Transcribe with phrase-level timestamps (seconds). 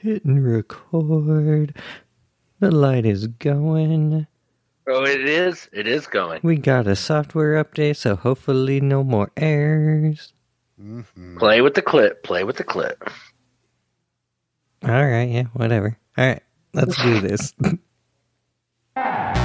[0.00, 1.76] Hitting record.
[2.58, 4.26] The light is going.
[4.86, 5.68] Oh, it is.
[5.74, 6.40] It is going.
[6.42, 10.32] We got a software update, so hopefully no more errors.
[10.80, 11.36] Mm-hmm.
[11.36, 12.22] Play with the clip.
[12.22, 13.10] Play with the clip.
[14.82, 15.98] All right, yeah, whatever.
[16.16, 16.42] All right,
[16.72, 17.52] let's do this.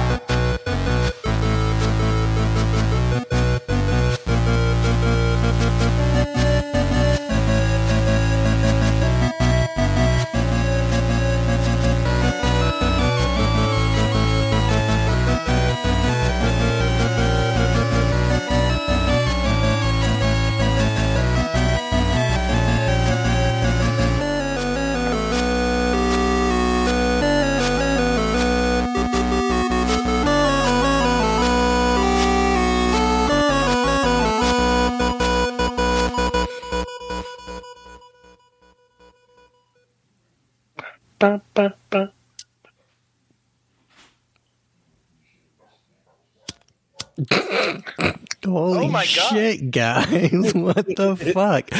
[48.44, 49.28] Holy Oh my God.
[49.30, 50.30] shit, guys.
[50.54, 51.70] what the fuck?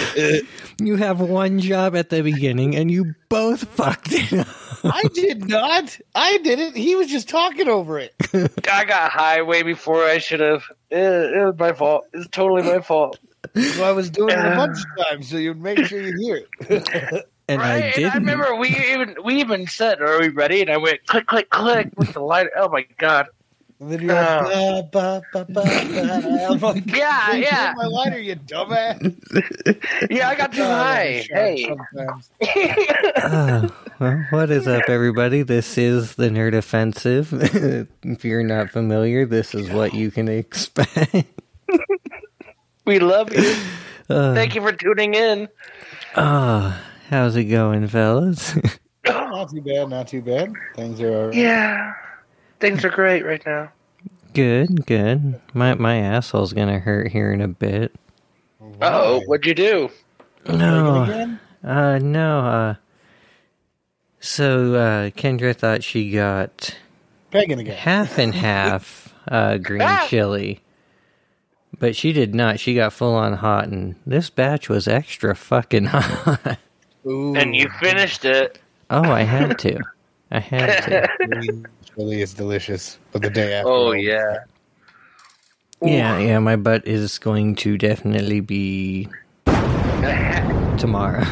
[0.80, 4.48] You have one job at the beginning and you both fucked it up.
[4.84, 5.98] I did not.
[6.14, 6.76] I didn't.
[6.76, 8.14] He was just talking over it.
[8.70, 10.64] I got high way before I should have.
[10.90, 12.06] It, it was my fault.
[12.12, 13.18] It's totally my fault.
[13.54, 14.56] So I was doing it a eh.
[14.56, 17.26] bunch of times so you'd make sure you hear it.
[17.48, 17.84] And right?
[17.84, 18.10] I didn't.
[18.10, 21.48] I remember we even we even said, "Are we ready?" And I went click, click,
[21.48, 22.48] click with the light.
[22.56, 23.28] Oh my god!
[23.78, 26.48] And then you're like, ba, ba, ba, ba, ba.
[26.50, 27.68] I'm like, Yeah, "Please yeah.
[27.68, 30.10] hit my lighter, you dumbass.
[30.10, 31.24] Yeah, I got too Oh, high.
[31.30, 32.30] Hey, sometimes.
[33.22, 33.68] Oh,
[34.00, 35.42] well, what is up, everybody?
[35.42, 37.28] This is the Nerd Offensive.
[38.02, 41.26] if you're not familiar, this is what you can expect.
[42.86, 43.54] we love you.
[44.08, 45.48] Uh, Thank you for tuning in.
[46.16, 48.56] oh, how's it going, fellas?
[49.04, 50.52] Not too bad, not too bad.
[50.76, 51.34] Things are all right.
[51.34, 51.92] Yeah,
[52.60, 53.70] things are great right now.
[54.34, 55.40] good, good.
[55.54, 57.94] My my asshole's gonna hurt here in a bit.
[58.82, 59.90] Oh, what'd you do?
[60.48, 61.40] No, Again?
[61.64, 62.40] uh, no.
[62.40, 62.74] Uh,
[64.20, 66.76] so uh, Kendra thought she got
[67.30, 67.76] Pegging again.
[67.76, 70.06] half and half uh, green Ah!
[70.08, 70.60] chili.
[71.78, 72.58] But she did not.
[72.58, 76.58] She got full on hot, and this batch was extra fucking hot.
[77.06, 78.58] Ooh, And you finished it.
[78.90, 79.78] oh, I had to.
[80.30, 81.08] I had to.
[81.28, 82.98] green chili is delicious.
[83.12, 83.68] But the day after.
[83.70, 84.38] Oh yeah.
[85.82, 89.08] Yeah, yeah, my butt is going to definitely be
[90.78, 91.24] tomorrow.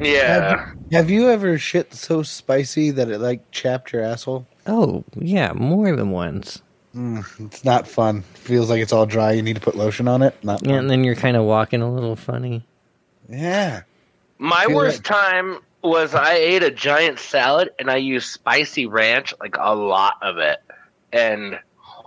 [0.00, 0.72] Yeah.
[0.92, 4.46] Have you ever shit so spicy that it like chapped your asshole?
[4.66, 6.62] oh, yeah, more than once.
[6.94, 8.22] Mm, it's not fun.
[8.34, 9.32] Feels like it's all dry.
[9.32, 10.34] You need to put lotion on it.
[10.44, 10.78] Not Yeah, fun.
[10.78, 12.64] and then you're kind of walking a little funny.
[13.28, 13.82] Yeah.
[14.38, 18.86] My Feel worst like- time was I ate a giant salad and I used spicy
[18.86, 20.58] ranch, like a lot of it.
[21.12, 21.58] And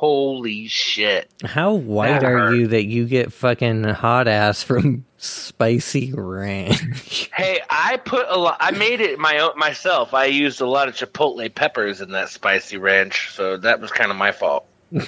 [0.04, 1.30] holy shit.
[1.46, 2.56] How white are hurt.
[2.56, 7.30] you that you get fucking hot ass from spicy ranch?
[7.34, 8.58] Hey, I put a lot.
[8.60, 10.14] I made it my own, myself.
[10.14, 14.12] I used a lot of chipotle peppers in that spicy ranch, so that was kind
[14.12, 14.66] of my fault.
[14.96, 15.04] All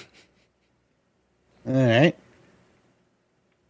[1.66, 2.16] right.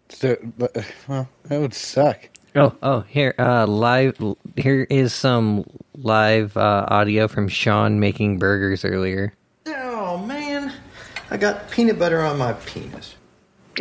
[0.10, 2.30] So, but, uh, well, that would suck.
[2.56, 4.18] Oh, oh, here, uh, live.
[4.56, 9.34] Here is some live uh, audio from Sean making burgers earlier.
[9.68, 10.72] Oh man,
[11.30, 13.16] I got peanut butter on my penis.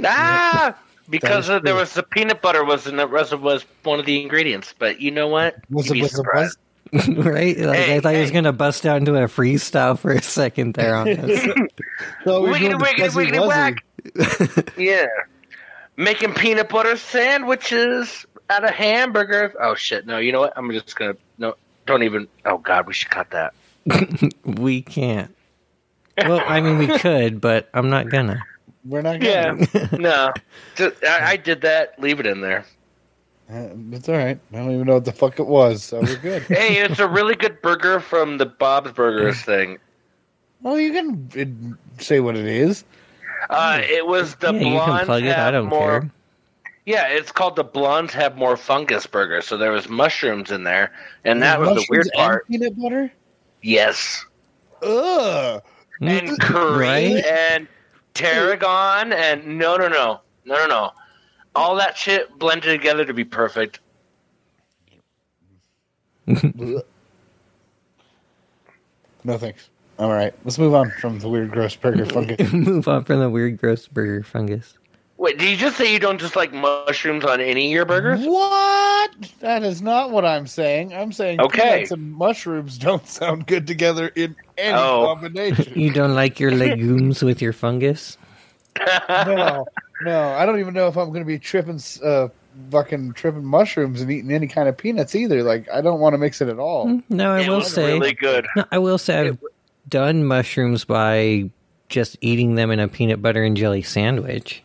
[0.05, 0.77] Ah,
[1.09, 4.01] because That is uh, there was the peanut butter was in the was was one
[4.01, 4.75] of the ingredients.
[4.77, 5.55] But you know what?
[5.71, 6.59] Was You'd it be was it surprised.
[6.93, 7.09] was?
[7.11, 7.57] right?
[7.59, 10.75] Like, Hey, I thought he was gonna bust out into a freestyle for a second
[10.75, 11.43] there on this.
[12.25, 13.47] So we're Wiggity, doing the wiggity, fuzzy wiggity, wuzzy.
[14.57, 14.75] whack.
[14.79, 15.07] yeah,
[15.97, 19.55] making peanut butter sandwiches out of hamburgers.
[19.61, 20.07] Oh shit!
[20.07, 20.53] No, you know what?
[20.57, 21.55] I'm just gonna no.
[21.87, 22.29] Don't even.
[22.45, 23.55] Oh god, we should cut that.
[24.45, 25.35] we can't.
[26.19, 28.41] Well, I mean, we could, but I'm not gonna.
[28.85, 29.89] We're not Yeah, gonna.
[29.99, 30.33] no.
[30.77, 31.99] Just, I, I did that.
[32.01, 32.65] Leave it in there.
[33.51, 34.39] Uh, It's all right.
[34.53, 36.43] I don't even know what the fuck it was, so we're good.
[36.49, 39.79] Hey, it's a really good burger from the Bob's Burgers thing.
[40.63, 42.85] well, you can uh, say what it is.
[43.51, 45.37] Uh, it was the yeah, you can plug it.
[45.37, 46.01] I don't more.
[46.01, 46.11] care.
[46.87, 49.41] Yeah, it's called the blondes have more fungus burger.
[49.41, 50.93] So there was mushrooms in there,
[51.25, 52.49] and that was the weird Mushrooms and part.
[52.49, 53.13] Peanut butter.
[53.63, 54.27] Yes,
[54.83, 55.63] Ugh.
[56.03, 56.79] and curry
[57.15, 57.25] Right?
[57.25, 57.67] and
[58.13, 60.91] tarragon and no, no, no, no, no, no.
[61.55, 63.81] All that shit blended together to be perfect.
[69.27, 69.71] No thanks.
[69.99, 72.53] All right, let's move on from the weird, gross burger fungus.
[72.53, 74.77] Move on from the weird, gross burger fungus.
[75.17, 78.21] Wait, did you just say you don't just like mushrooms on any of your burgers?
[78.27, 79.11] What?
[79.41, 80.93] That is not what I'm saying.
[80.93, 81.63] I'm saying Okay.
[81.63, 85.07] peanuts and mushrooms don't sound good together in any Oh.
[85.07, 85.73] combination.
[85.81, 88.19] You don't like your legumes with your fungus?
[89.09, 89.67] no,
[90.01, 92.29] no, I don't even know if I'm going to be tripping, uh,
[92.73, 95.45] fucking tripping mushrooms and eating any kind of peanuts either.
[95.45, 96.87] Like, I don't want to mix it at all.
[96.87, 97.87] Mm, No, I It will was say.
[97.93, 98.49] really good.
[98.57, 99.39] No, I will say I've
[99.89, 101.51] done mushrooms by
[101.89, 104.64] just eating them in a peanut butter and jelly sandwich.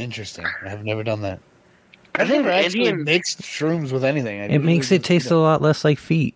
[0.00, 0.46] Interesting.
[0.64, 1.40] I've never done that.
[2.14, 3.04] I think never actually Indian.
[3.04, 4.40] mixed shrooms with anything.
[4.40, 6.34] I It makes it taste a lot less like feet.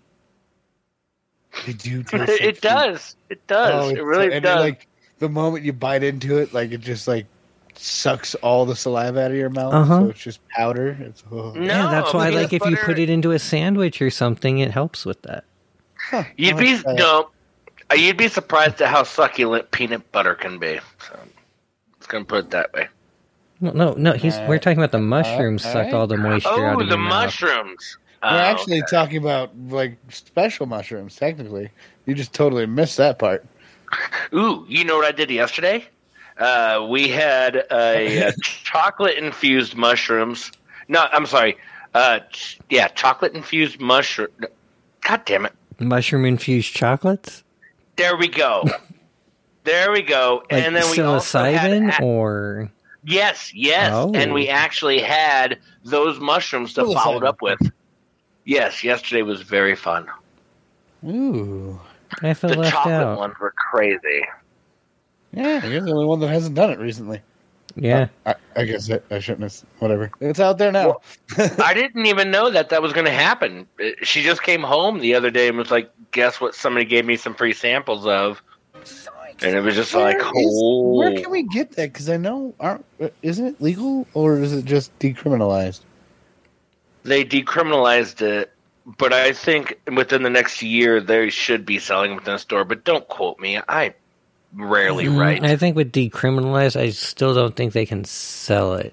[1.66, 2.60] They do taste like It feet.
[2.60, 3.16] does.
[3.30, 3.86] It does.
[3.86, 4.60] Oh, it really and does.
[4.60, 4.86] Like
[5.18, 7.26] the moment you bite into it, like it just like
[7.76, 9.74] sucks all the saliva out of your mouth.
[9.74, 10.00] Uh-huh.
[10.00, 10.96] So it's just powder.
[11.00, 11.52] It's oh.
[11.52, 14.70] No, yeah, that's why, like, if you put it into a sandwich or something, it
[14.70, 15.44] helps with that.
[15.96, 16.96] Huh, You'd be have that.
[16.96, 17.30] no,
[17.90, 20.78] uh, you'd be surprised at how succulent peanut butter can be.
[21.08, 21.18] So,
[21.96, 22.88] it's gonna put it that way.
[23.60, 24.12] No, no, no.
[24.12, 26.88] He's Uh, we're talking about the mushrooms all suck all the moisture out Oh, of
[26.88, 27.24] the your mouth.
[27.26, 27.98] mushrooms.
[28.22, 28.86] We're Oh, actually okay.
[28.90, 31.16] talking about like special mushrooms.
[31.16, 31.70] Technically,
[32.06, 33.44] you just totally missed that part.
[34.34, 35.84] Ooh, you know what I did yesterday?
[36.38, 40.50] Uh, we had a, chocolate infused mushrooms.
[40.88, 41.56] No, I'm sorry.
[41.94, 44.28] Uh, ch- yeah, chocolate infused mushroom.
[45.02, 45.52] God damn it!
[45.78, 47.44] Mushroom infused chocolates,
[47.96, 48.64] There we go.
[49.64, 50.42] there we go.
[50.50, 52.70] like and then we also had psilocybin, a- or
[53.04, 54.12] yes, yes, Oh.
[54.14, 54.52] and we oh.
[54.52, 56.94] actually had those mushrooms to Psilocybin.
[56.94, 57.60] follow it up with.
[58.44, 60.06] Yes, yesterday was very fun.
[61.06, 61.80] Ooh,
[62.22, 63.18] I feel The left chocolate out.
[63.18, 64.22] ones were crazy.
[65.32, 67.20] yeah, you're the only one that hasn't done it recently.
[67.76, 69.64] Yeah, I, I guess I, I shouldn't have.
[69.80, 70.10] Whatever.
[70.20, 71.00] It's out there now.
[71.58, 73.66] I didn't even know that that was going to happen.
[74.02, 76.54] She just came home the other day and was like, "Guess what?
[76.54, 78.40] Somebody gave me some free samples of."
[79.42, 81.92] And it was just like, Where is- "Oh, where can we get that?
[81.92, 82.84] Because I know, aren't
[83.22, 85.80] isn't it legal or is it just decriminalized?
[87.02, 88.50] they decriminalized it."
[88.98, 92.64] But I think within the next year they should be selling them within a store.
[92.64, 93.58] But don't quote me.
[93.68, 93.94] I
[94.54, 95.44] rarely Mm, write.
[95.44, 98.92] I think with decriminalized, I still don't think they can sell it.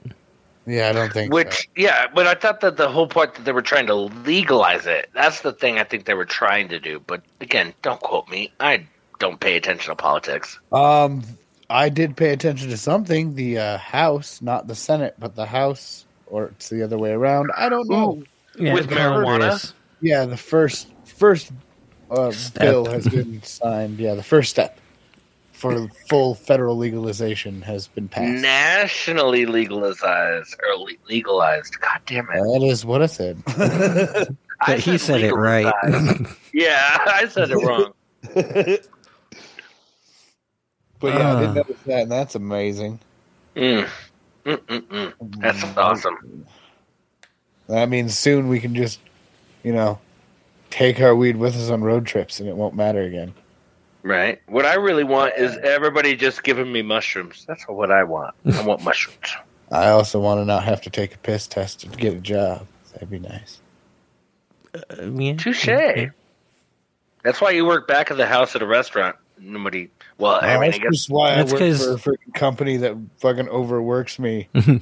[0.65, 1.33] Yeah, I don't think.
[1.33, 4.85] Which, yeah, but I thought that the whole point that they were trying to legalize
[4.87, 5.09] it.
[5.13, 7.01] That's the thing I think they were trying to do.
[7.05, 8.53] But again, don't quote me.
[8.59, 8.85] I
[9.21, 10.59] don't pay attention to politics.
[10.71, 11.21] Um,
[11.69, 13.35] I did pay attention to something.
[13.35, 17.51] The uh, House, not the Senate, but the House, or it's the other way around.
[17.55, 18.23] I don't know.
[18.57, 19.73] Yeah, With marijuana?
[20.01, 21.51] Yeah, the first first
[22.09, 23.99] uh, bill has been signed.
[23.99, 24.81] Yeah, the first step
[25.51, 28.41] for full federal legalization has been passed.
[28.41, 31.79] Nationally legalized or le- legalized.
[31.79, 32.41] God damn it!
[32.41, 33.41] That is what I said.
[33.47, 34.25] I
[34.65, 35.71] But he said it right.
[36.53, 37.93] yeah, I said it wrong.
[41.01, 41.53] But yeah, I did Ah.
[41.53, 42.99] notice that, and that's amazing.
[43.55, 43.89] Mm.
[44.45, 45.13] Mm-mm-mm.
[45.41, 46.45] That's awesome.
[47.67, 48.99] That means soon we can just,
[49.63, 49.99] you know,
[50.69, 53.33] take our weed with us on road trips, and it won't matter again.
[54.03, 54.41] Right.
[54.47, 57.45] What I really want is everybody just giving me mushrooms.
[57.47, 58.33] That's what I want.
[58.51, 59.35] I want mushrooms.
[59.71, 62.65] I also want to not have to take a piss test to get a job.
[62.93, 63.59] That'd be nice.
[64.73, 65.35] Uh, yeah.
[65.35, 65.67] Touche.
[67.23, 69.15] That's why you work back of the house at a restaurant.
[69.39, 69.89] Nobody.
[70.21, 70.91] Well, I mean, I that's guess.
[70.93, 74.47] just why I That's work 'cause- for a freaking company that fucking overworks me.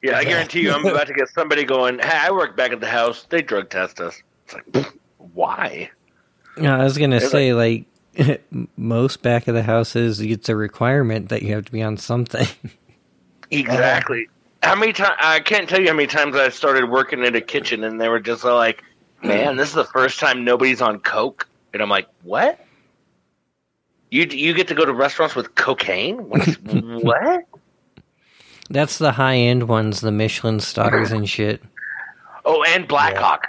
[0.00, 1.98] Yeah, I guarantee you, I'm about to get somebody going.
[1.98, 3.26] Hey, I work back at the house.
[3.30, 4.22] They drug test us.
[4.44, 4.92] It's like,
[5.34, 5.90] why?
[6.56, 7.84] No, I was gonna It's say like
[8.76, 12.46] most back of the houses, it's a requirement that you have to be on something.
[13.50, 14.28] Exactly.
[14.62, 15.16] How many times?
[15.20, 18.08] I can't tell you how many times I started working in a kitchen and they
[18.08, 18.84] were just like,
[19.22, 22.60] "Man, this is the first time nobody's on coke," and I'm like, "What?
[24.10, 26.28] You you get to go to restaurants with cocaine?
[26.28, 27.44] What's, what?
[28.70, 31.62] That's the high end ones, the Michelin stars and shit,
[32.44, 33.48] Oh, and Blackhawk.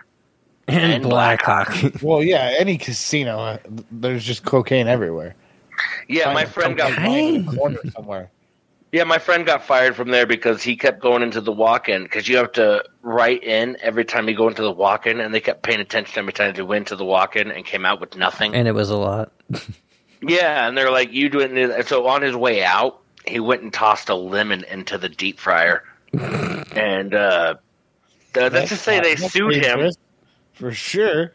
[0.67, 1.73] and, And Blackhawk.
[2.01, 3.57] Well, yeah, any casino, uh,
[3.91, 5.35] there's just cocaine everywhere.
[6.07, 8.29] Yeah, my Find a friend got cocaine in a somewhere.
[8.91, 12.27] yeah, my friend got fired from there because he kept going into the walk-in because
[12.27, 15.63] you have to write in every time you go into the walk-in, and they kept
[15.63, 18.53] paying attention every time you went to the walk-in and came out with nothing.
[18.55, 19.31] and it was a lot.
[20.21, 21.51] Yeah, and they're like, you do it.
[21.51, 25.39] And so on his way out, he went and tossed a lemon into the deep
[25.39, 25.83] fryer.
[26.13, 27.55] and uh,
[28.33, 29.91] th- let's just say they sued him.
[30.53, 31.33] For sure.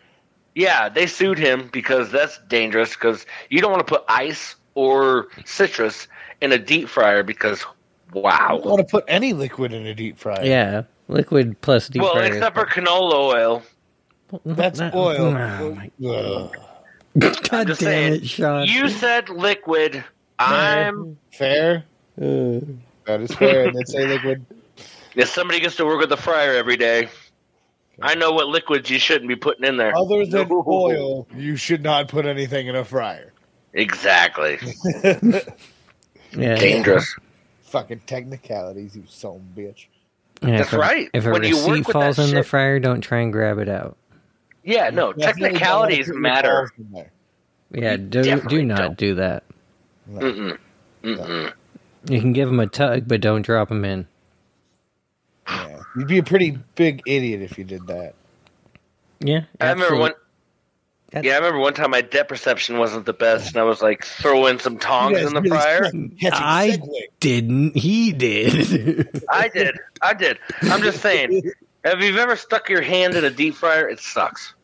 [0.54, 5.28] Yeah, they sued him because that's dangerous because you don't want to put ice or
[5.44, 6.06] citrus
[6.40, 7.64] in a deep fryer because,
[8.14, 8.48] I wow.
[8.50, 10.44] don't want to put any liquid in a deep fryer.
[10.44, 12.26] Yeah, liquid plus deep Well, fryer.
[12.26, 13.62] except for canola oil.
[14.44, 15.36] That's That- oil.
[15.36, 16.56] Oh, my- Ugh.
[17.18, 18.66] God damn just saying, it, Sean.
[18.66, 20.04] You said liquid.
[20.38, 21.84] I'm fair.
[22.20, 22.60] Uh.
[23.06, 23.68] That is fair.
[23.68, 24.44] and it's a liquid.
[25.16, 27.08] If somebody gets to work with a fryer every day,
[28.02, 29.96] I know what liquids you shouldn't be putting in there.
[29.96, 33.32] Other than oil, you should not put anything in a fryer.
[33.74, 34.58] Exactly.
[36.36, 37.14] Yeah, Dangerous.
[37.62, 39.86] Fucking technicalities, you son of a bitch.
[40.42, 41.10] Yeah, That's if a, right.
[41.12, 43.58] If a When you work receipt falls that in the fryer, don't try and grab
[43.58, 43.96] it out.
[44.64, 46.48] Yeah, no, Definitely technicalities matter.
[46.48, 47.10] balls in there.
[47.70, 48.96] Yeah, do do not don't.
[48.98, 49.44] do that.
[50.10, 50.58] Mm-mm.
[51.02, 51.52] Mm-mm.
[52.08, 54.06] You can give them a tug, but don't drop them in.
[55.48, 55.80] Yeah.
[55.96, 58.14] You'd be a pretty big idiot if you did that.
[59.20, 60.12] Yeah, I remember one.
[61.10, 63.80] That's- Yeah, I remember one time my depth perception wasn't the best, and I was
[63.82, 65.90] like throwing some tongs in the really fryer.
[66.32, 66.78] I-
[67.20, 68.12] Didn't he?
[68.12, 69.78] Did I did.
[70.02, 70.38] I did.
[70.62, 71.42] I'm just saying.
[71.84, 73.88] Have you ever stuck your hand in a deep fryer?
[73.88, 74.54] It sucks.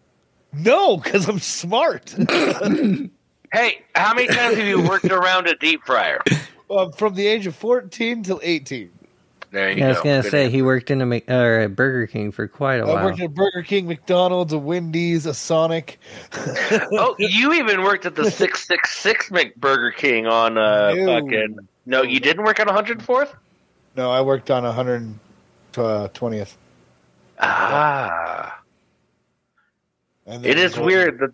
[0.53, 2.15] No, because I'm smart.
[3.53, 6.21] Hey, how many times have you worked around a deep fryer?
[6.71, 8.89] um, from the age of 14 till 18.
[9.50, 10.50] There you Yeah, I was gonna Good say answer.
[10.55, 12.99] he worked in a Mc- or a Burger King for quite a I while.
[12.99, 15.99] I worked at Burger King, McDonald's, a Wendy's, a Sonic.
[16.93, 21.07] Oh, you even worked at the six six six McBurger King on uh No.
[21.21, 21.59] fucking.
[21.87, 23.35] No, you didn't work on 104th.
[23.97, 24.62] No, I worked on
[25.73, 26.55] 120th.
[27.40, 28.61] Ah,
[30.26, 31.32] And it is weird that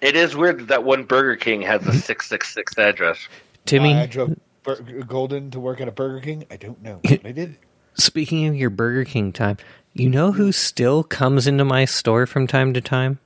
[0.00, 3.28] it is weird that that one Burger King has a six six six address.
[3.66, 6.44] Timmy, I drove Bur- Golden to work at a Burger King.
[6.50, 7.00] I don't know.
[7.02, 7.56] but I did.
[7.94, 9.58] speaking of your Burger King time,
[9.92, 13.18] you know who still comes into my store from time to time?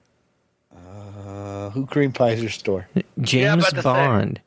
[0.75, 2.89] Uh, who cream pies your store?
[3.21, 3.83] James about to say.
[3.83, 4.41] Bond.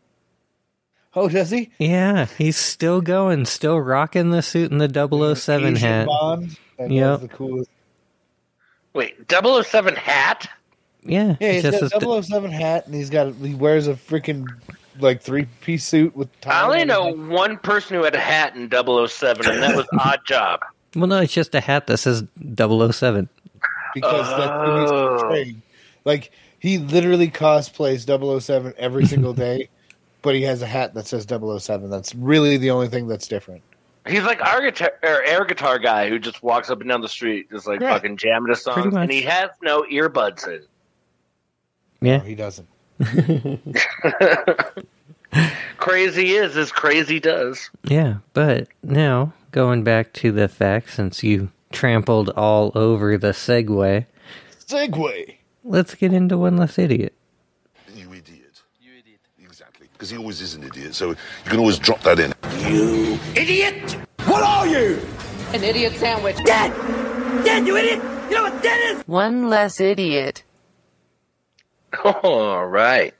[1.15, 1.71] Oh, does he?
[1.79, 6.05] Yeah, he's still going, still rocking the suit and the 007 Asian hat.
[6.07, 6.55] Bond.
[6.79, 7.11] That Yep.
[7.11, 7.69] was the coolest.
[8.93, 10.49] Wait, 007 hat?
[11.03, 13.93] Yeah, Yeah, he's just got as- a 007 hat, and he's got he wears a
[13.93, 14.45] freaking
[14.99, 16.27] like three piece suit with.
[16.41, 17.29] tie I only know everything.
[17.29, 20.59] one person who had a hat in 007, and that was Oddjob.
[20.95, 22.23] well, no, it's just a hat that says
[22.55, 23.29] 007.
[23.93, 25.17] because that's who he's Oh.
[25.19, 25.61] portraying.
[26.05, 29.69] Like he literally cosplays 007 every single day,
[30.21, 31.89] but he has a hat that says 007.
[31.89, 33.61] That's really the only thing that's different.
[34.09, 37.07] He's like our guitar or air guitar guy who just walks up and down the
[37.09, 37.93] street, just like Right.
[37.93, 40.61] fucking jamming his songs, and he has no earbuds in.
[42.01, 42.67] Yeah, No, he doesn't.
[45.77, 47.69] crazy is as crazy does.
[47.83, 54.05] yeah, but now going back to the facts, since you trampled all over the segue,
[54.67, 55.35] Segway.
[55.63, 57.13] let's get into one less idiot.
[57.95, 58.61] You idiot.
[58.81, 59.19] You idiot.
[59.43, 59.87] Exactly.
[59.99, 62.33] Because he always is an idiot, so you can always drop that in.
[62.71, 63.97] You idiot!
[64.27, 64.97] What are you?
[65.51, 66.37] An idiot sandwich.
[66.45, 66.71] Dead!
[67.43, 68.01] Dead, you idiot!
[68.29, 69.03] You know what dead is?
[69.07, 70.45] One less idiot.
[72.23, 73.13] All right.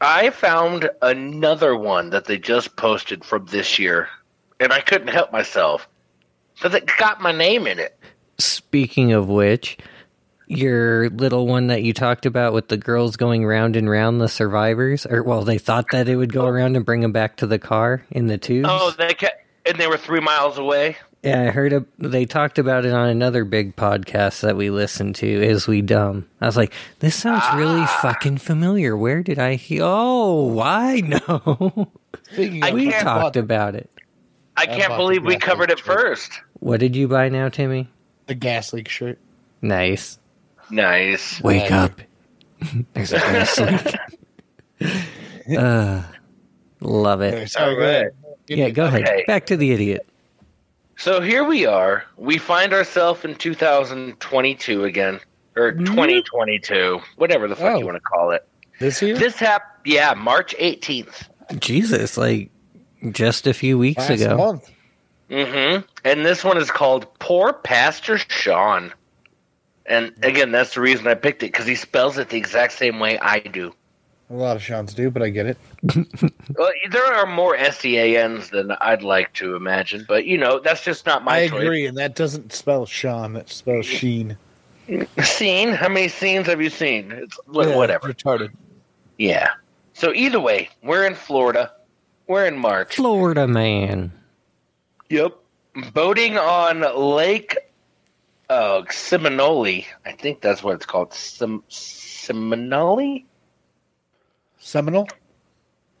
[0.00, 4.08] I found another one that they just posted from this year,
[4.58, 5.86] and I couldn't help myself
[6.54, 7.98] because it got my name in it.
[8.38, 9.76] Speaking of which,
[10.46, 14.28] your little one that you talked about with the girls going round and round the
[14.28, 17.46] survivors, or well, they thought that it would go around and bring them back to
[17.46, 18.68] the car in the tubes.
[18.70, 20.96] Oh, they kept, and they were three miles away.
[21.22, 25.16] Yeah, I heard a, they talked about it on another big podcast that we listened
[25.16, 25.26] to.
[25.26, 26.28] Is we dumb?
[26.40, 27.98] I was like, this sounds really Ah.
[28.00, 28.96] fucking familiar.
[28.96, 29.80] Where did I hear?
[29.84, 31.90] Oh, I know.
[32.32, 33.90] Speaking I of, we talked bought about it.
[34.56, 35.86] I I can't bought believe we covered it shirt.
[35.86, 36.40] first.
[36.60, 37.88] What did you buy now, Timmy?
[38.28, 39.18] the gas leak shirt.
[39.62, 40.18] Nice.
[40.70, 41.40] Nice.
[41.42, 41.84] Wake Yeah.
[41.84, 42.00] up.
[42.94, 43.96] There's a gas leak.
[45.58, 46.02] uh,
[46.80, 47.50] love it.
[47.50, 48.08] So All go.
[48.48, 49.02] Yeah, go ahead.
[49.02, 49.24] Okay.
[49.26, 50.06] Back to the idiot.
[50.96, 52.04] So here we are.
[52.16, 55.20] We find ourselves in 2022 again,
[55.56, 57.78] or 2022, whatever the fuck Oh.
[57.78, 58.46] you want to call it.
[58.80, 59.16] This year?
[59.18, 61.28] This happened, yeah, March 18th.
[61.58, 62.50] Jesus, like
[63.12, 64.36] just a few weeks Last ago.
[64.36, 64.70] month.
[65.30, 68.92] hmm And this one is called Poor Pastor Sean.
[69.88, 72.98] And again, that's the reason I picked it because he spells it the exact same
[72.98, 73.72] way I do.
[74.28, 75.58] A lot of Sean's do, but I get it.
[76.56, 80.38] Well, there are more S E A N's than I'd like to imagine, but you
[80.38, 81.62] know that's just not my I choice.
[81.62, 83.32] agree, and that doesn't spell Sean.
[83.34, 84.36] That spells Sheen.
[85.22, 85.70] Scene?
[85.70, 87.10] How many scenes have you seen?
[87.10, 88.08] It's Yeah, whatever.
[88.12, 88.52] Retarded.
[89.18, 89.50] Yeah.
[89.94, 91.72] So either way, we're in Florida.
[92.28, 92.94] We're in March.
[92.94, 94.12] Florida man.
[95.10, 95.36] Yep.
[95.92, 96.80] Boating on
[97.16, 97.56] Lake
[98.48, 99.84] uh, Seminole.
[100.04, 101.12] I think that's what it's called.
[101.12, 103.20] Sem- Seminole?
[104.58, 105.08] Seminole?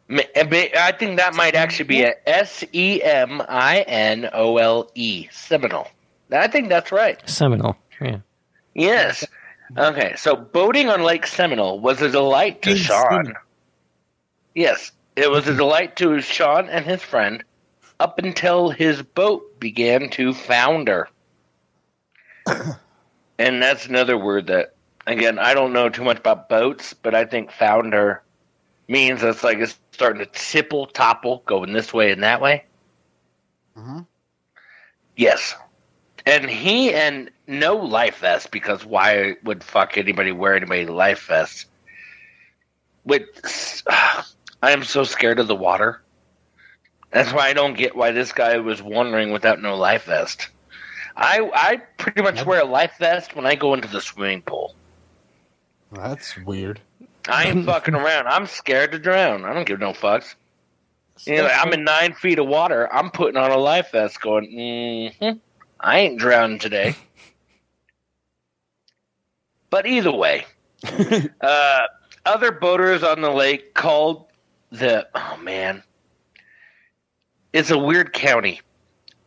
[0.08, 5.26] I think that might actually be a S E M I N O L E.
[5.32, 5.88] Seminole.
[6.30, 7.20] I think that's right.
[7.28, 7.76] Seminole.
[8.00, 8.18] Yeah.
[8.74, 9.24] Yes.
[9.76, 13.34] Okay, so boating on Lake Seminole was a delight to Sean.
[14.54, 17.42] Yes, it was a delight to Sean and his friend
[17.98, 21.08] up until his boat began to founder.
[23.38, 24.74] And that's another word that,
[25.06, 28.22] again, I don't know too much about boats, but I think founder
[28.88, 32.64] means it's like it's starting to tipple, topple, going this way and that way.
[33.76, 34.06] Mhm.
[35.16, 35.54] Yes.
[36.26, 41.66] And he and no life vest because why would fuck anybody wear anybody life vest?
[43.04, 43.24] With
[43.88, 46.02] I am so scared of the water.
[47.10, 50.48] That's why I don't get why this guy was wandering without no life vest.
[51.16, 54.74] I I pretty much wear a life vest when I go into the swimming pool.
[55.92, 56.80] That's weird.
[57.28, 58.26] I ain't fucking around.
[58.28, 59.44] I'm scared to drown.
[59.44, 60.34] I don't give no fucks.
[61.24, 62.92] You know, I'm in nine feet of water.
[62.92, 65.38] I'm putting on a life vest, going, mm-hmm,
[65.80, 66.94] I ain't drowning today.
[69.70, 70.44] but either way,
[71.40, 71.86] uh,
[72.26, 74.26] other boaters on the lake called
[74.70, 75.82] the oh man,
[77.54, 78.60] it's a weird county,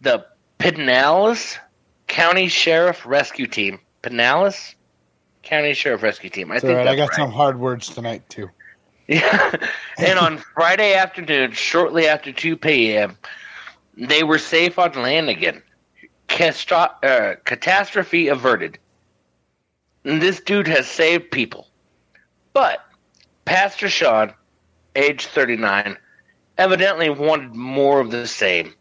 [0.01, 0.23] the
[0.59, 1.57] Pinellas
[2.09, 3.79] County Sheriff Rescue Team.
[4.03, 4.75] Pinellas
[5.43, 6.51] County Sheriff Rescue Team.
[6.51, 6.87] I It's think right.
[6.87, 7.15] I got right.
[7.17, 8.49] some hard words tonight too.
[9.07, 9.55] Yeah.
[9.97, 13.17] and on Friday afternoon, shortly after 2 p.m.,
[13.97, 15.63] they were safe on land again.
[16.27, 18.77] Castro- uh, catastrophe averted.
[20.05, 21.67] And this dude has saved people.
[22.53, 22.85] But
[23.45, 24.31] Pastor Sean,
[24.95, 25.97] age 39,
[26.59, 28.75] evidently wanted more of the same.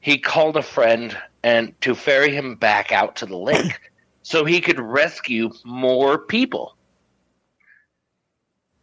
[0.00, 3.78] He called a friend and to ferry him back out to the lake
[4.22, 6.76] so he could rescue more people.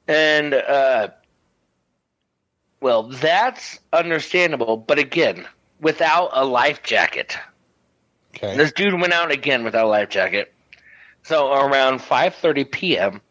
[0.07, 1.09] And uh
[2.81, 5.47] well, that's understandable, but again,
[5.79, 7.37] without a life jacket.
[8.35, 8.57] Okay.
[8.57, 10.53] This dude went out again without a life jacket.
[11.23, 13.21] So around 5:30 p.m.,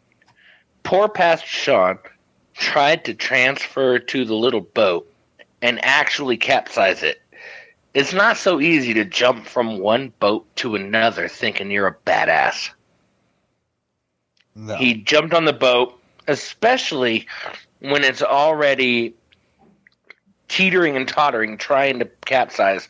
[0.81, 1.99] poor Pastor Sean
[2.53, 5.07] tried to transfer to the little boat
[5.61, 7.21] and actually capsize it.
[7.93, 12.71] It's not so easy to jump from one boat to another thinking you're a badass.
[14.55, 14.75] No.
[14.75, 17.27] He jumped on the boat, especially
[17.79, 19.13] when it's already
[20.47, 22.89] teetering and tottering, trying to capsize.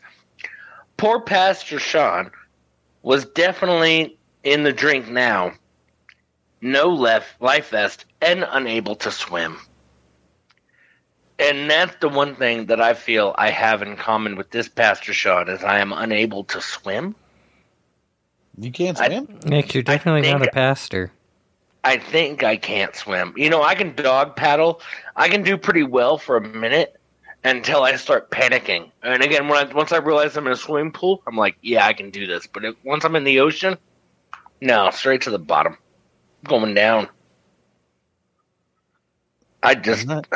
[0.96, 2.30] Poor Pastor Sean
[3.02, 5.52] was definitely in the drink now,
[6.60, 9.58] no left life vest, and unable to swim.
[11.38, 15.12] And that's the one thing that I feel I have in common with this Pastor
[15.12, 17.14] Sean is I am unable to swim.
[18.58, 19.40] you can't I- swim.
[19.44, 21.10] Nick, you're definitely not a pastor.
[21.82, 23.34] I think I can't swim.
[23.36, 24.80] You know, I can dog paddle.
[25.16, 26.98] I can do pretty well for a minute
[27.42, 28.90] until I start panicking.
[29.02, 31.84] And again, when I, once I realize I'm in a swimming pool, I'm like, yeah,
[31.84, 32.46] I can do this.
[32.46, 33.76] But if, once I'm in the ocean,
[34.62, 35.76] no, straight to the bottom,
[36.44, 37.08] going down.
[39.62, 40.26] I just, Isn't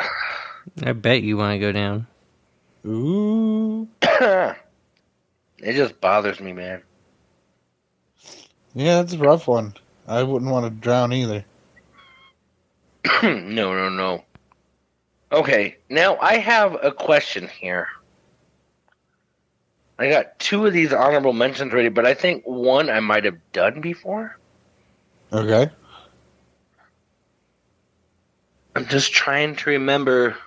[0.83, 2.07] I bet you want to go down.
[2.85, 3.87] Ooh.
[4.01, 4.55] it
[5.59, 6.81] just bothers me, man.
[8.73, 9.73] Yeah, that's a rough one.
[10.07, 11.45] I wouldn't want to drown either.
[13.23, 14.23] no, no, no.
[15.31, 17.87] Okay, now I have a question here.
[19.99, 23.37] I got two of these honorable mentions ready, but I think one I might have
[23.51, 24.37] done before.
[25.31, 25.69] Okay.
[28.75, 30.37] I'm just trying to remember.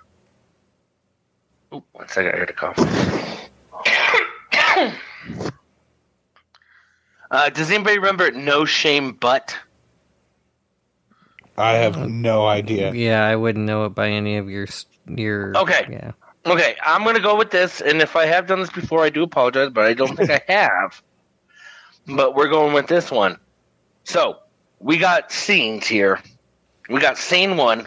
[1.75, 2.79] Oop, one second, I heard a cough.
[7.31, 9.57] uh, does anybody remember No Shame But?
[11.57, 12.93] I have no idea.
[12.93, 14.67] Yeah, I wouldn't know it by any of your
[15.07, 15.57] your.
[15.57, 15.87] Okay.
[15.91, 16.13] Yeah.
[16.45, 19.23] Okay, I'm gonna go with this, and if I have done this before, I do
[19.23, 21.01] apologize, but I don't think I have.
[22.07, 23.39] But we're going with this one.
[24.05, 24.39] So
[24.81, 26.21] we got scenes here.
[26.89, 27.87] We got scene one.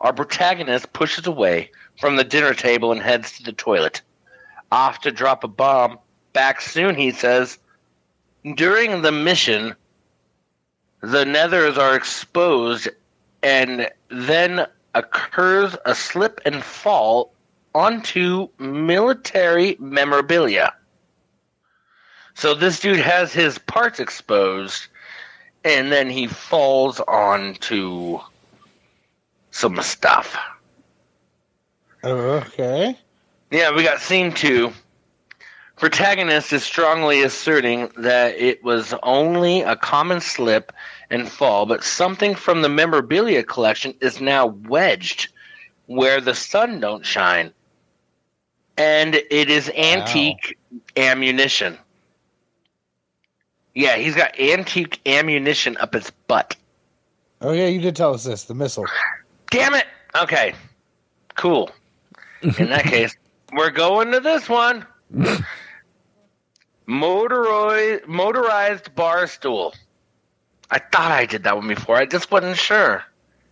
[0.00, 1.70] Our protagonist pushes away
[2.02, 4.02] from the dinner table and heads to the toilet.
[4.72, 6.00] Off to drop a bomb.
[6.32, 7.58] Back soon, he says.
[8.56, 9.76] During the mission,
[11.00, 12.88] the nethers are exposed,
[13.44, 17.32] and then occurs a slip and fall
[17.72, 20.74] onto military memorabilia.
[22.34, 24.88] So this dude has his parts exposed,
[25.62, 28.18] and then he falls onto
[29.52, 30.36] some stuff.
[32.04, 32.96] Okay.
[33.50, 34.72] Yeah, we got scene two.
[35.76, 40.72] Protagonist is strongly asserting that it was only a common slip
[41.10, 45.32] and fall, but something from the memorabilia collection is now wedged
[45.86, 47.52] where the sun don't shine.
[48.76, 50.56] And it is antique
[50.96, 51.76] ammunition.
[53.74, 56.56] Yeah, he's got antique ammunition up his butt.
[57.40, 58.44] Oh yeah, you did tell us this.
[58.44, 58.86] The missile.
[59.50, 59.86] Damn it!
[60.14, 60.54] Okay.
[61.36, 61.70] Cool.
[62.42, 63.16] In that case,
[63.52, 64.86] We're going to this one.
[66.86, 69.74] Motorized, motorized bar stool.
[70.70, 71.96] I thought I did that one before.
[71.96, 73.04] I just wasn't sure.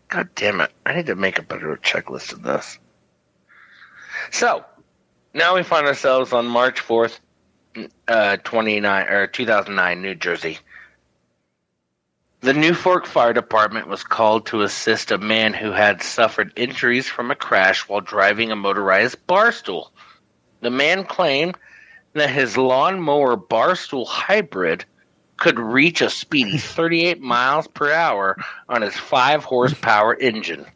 [0.08, 0.72] God damn it.
[0.84, 2.78] I need to make a better checklist of this.
[4.30, 4.64] So,
[5.34, 7.20] now we find ourselves on March 4th,
[8.08, 10.58] uh, 29, or 2009, New Jersey.
[12.42, 17.06] The New Fork Fire Department was called to assist a man who had suffered injuries
[17.06, 19.92] from a crash while driving a motorized bar stool.
[20.60, 21.58] The man claimed
[22.14, 24.86] that his lawnmower bar stool hybrid
[25.36, 28.38] could reach a speedy 38 miles per hour
[28.70, 30.66] on his 5 horsepower engine.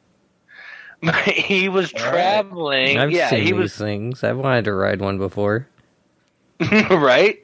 [1.03, 2.96] But he was traveling.
[2.96, 4.24] I've yeah, seen he these was things.
[4.24, 5.68] I've wanted to ride one before.
[6.90, 7.38] right?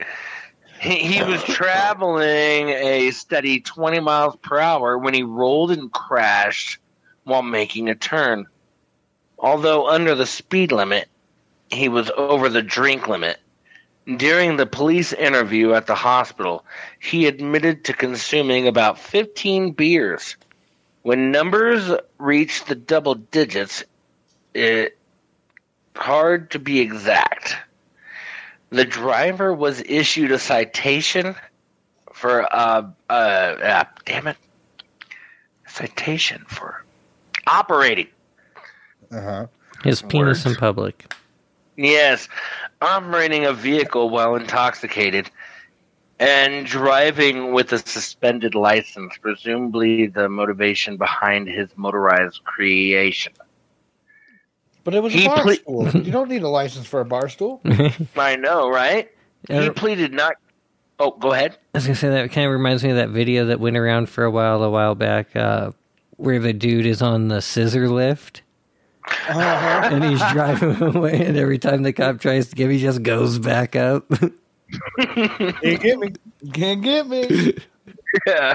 [0.81, 6.79] He, he was traveling a steady 20 miles per hour when he rolled and crashed
[7.25, 8.47] while making a turn.
[9.39, 11.09] Although under the speed limit,
[11.71, 13.39] he was over the drink limit.
[14.17, 16.65] During the police interview at the hospital,
[16.99, 20.37] he admitted to consuming about 15 beers.
[21.03, 23.85] When numbers reached the double digits,
[24.55, 24.99] it
[25.95, 27.57] hard to be exact.
[28.71, 31.35] The driver was issued a citation
[32.13, 34.37] for uh uh, uh damn it
[35.67, 36.85] citation for
[37.47, 38.09] operating.
[39.11, 39.47] Uh huh.
[39.85, 41.13] His penis in public.
[41.77, 42.29] Yes,
[42.83, 45.31] operating a vehicle while intoxicated
[46.19, 53.33] and driving with a suspended license, presumably the motivation behind his motorized creation.
[54.85, 55.89] But it was He a bar ple- stool.
[56.05, 57.61] You don't need a license for a bar stool.
[58.17, 59.11] I know, right?
[59.49, 60.35] He pleaded not.
[60.99, 61.57] Oh, go ahead.
[61.75, 64.09] I was gonna say that kind of reminds me of that video that went around
[64.11, 65.71] for a while, a while back, uh,
[66.17, 68.43] where the dude is on the scissor lift
[69.07, 69.89] Uh-huh.
[69.91, 73.39] and he's driving away, and every time the cop tries to give, he just goes
[73.39, 74.05] back up.
[74.99, 76.13] Can't get me.
[76.53, 77.55] Can't get me.
[78.27, 78.55] Yeah.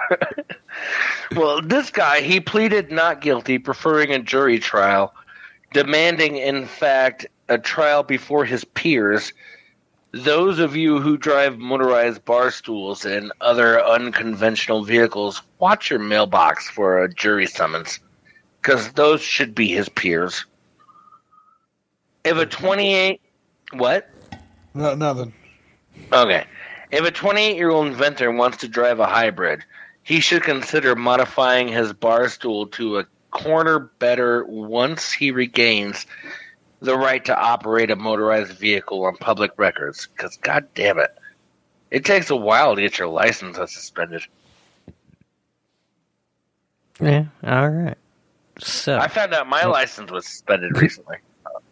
[1.35, 5.13] well, this guy, he pleaded not guilty, preferring a jury trial,
[5.75, 9.33] demanding, in fact, a trial before his peers.
[10.13, 16.69] Those of you who drive motorized bar stools and other unconventional vehicles, watch your mailbox
[16.69, 17.99] for a jury summons,
[18.61, 20.45] because those should be his peers.
[22.23, 23.19] If a 28.
[23.73, 24.09] What?
[24.73, 25.33] No, nothing.
[26.13, 26.45] Okay.
[26.91, 29.65] If a 28 year old inventor wants to drive a hybrid,
[30.03, 36.05] he should consider modifying his bar stool to a corner better once he regains
[36.79, 40.07] the right to operate a motorized vehicle on public records.
[40.07, 41.11] Because, god damn it,
[41.91, 44.23] it takes a while to get your license suspended.
[47.01, 47.97] yeah, all right.
[48.59, 51.17] So I found out my license was suspended recently.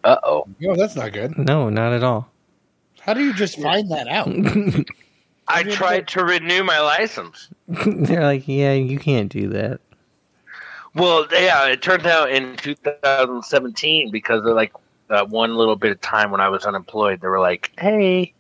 [0.04, 0.46] Uh oh.
[0.68, 1.38] Oh, that's not good.
[1.38, 2.30] no, not at all.
[3.00, 4.28] How do you just find that out?
[5.48, 7.50] I tried to renew my license.
[7.68, 9.80] They're like, yeah, you can't do that.
[10.96, 14.74] Well, yeah, it turned out in 2017 because of like
[15.10, 18.34] uh, one little bit of time when I was unemployed, they were like, "Hey,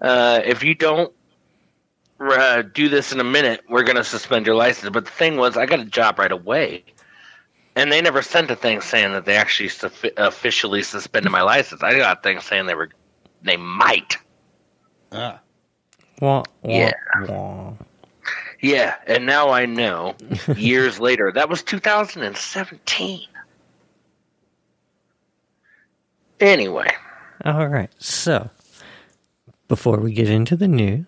[0.00, 1.12] uh, if you don't
[2.20, 5.36] uh, do this in a minute, we're going to suspend your license." But the thing
[5.36, 6.84] was, I got a job right away,
[7.76, 11.82] and they never sent a thing saying that they actually suffi- officially suspended my license.
[11.82, 12.90] I got a thing saying they were
[13.42, 14.16] they might.
[15.12, 15.40] Ah.
[16.20, 16.92] Wah, wah, Yeah.
[17.14, 17.74] wah.
[18.64, 20.14] Yeah, and now I know.
[20.56, 23.20] years later, that was 2017.
[26.40, 26.88] Anyway.
[27.44, 27.90] All right.
[27.98, 28.48] So,
[29.68, 31.04] before we get into the news,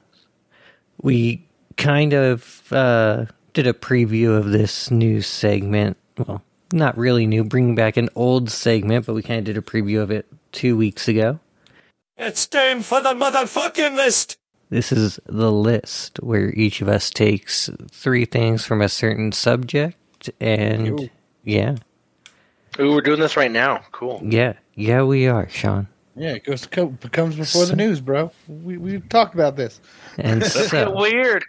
[1.00, 5.96] we kind of uh, did a preview of this new segment.
[6.18, 6.42] Well,
[6.74, 10.02] not really new, bringing back an old segment, but we kind of did a preview
[10.02, 11.40] of it two weeks ago.
[12.18, 14.36] It's time for the motherfucking list!
[14.70, 20.30] This is the list where each of us takes three things from a certain subject,
[20.40, 21.10] and Ew.
[21.44, 21.76] yeah,
[22.80, 23.82] Ooh, we're doing this right now.
[23.92, 24.20] Cool.
[24.24, 25.88] yeah, yeah, we are, Sean.
[26.16, 28.32] Yeah, it goes co- comes before the news, bro.
[28.48, 29.80] We we talked about this.
[30.18, 31.44] And so, weird.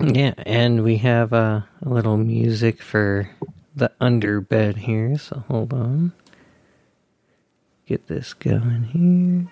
[0.00, 3.28] Yeah, and we have uh, a little music for
[3.74, 6.12] the underbed here, so hold on.
[7.86, 9.50] Get this going here.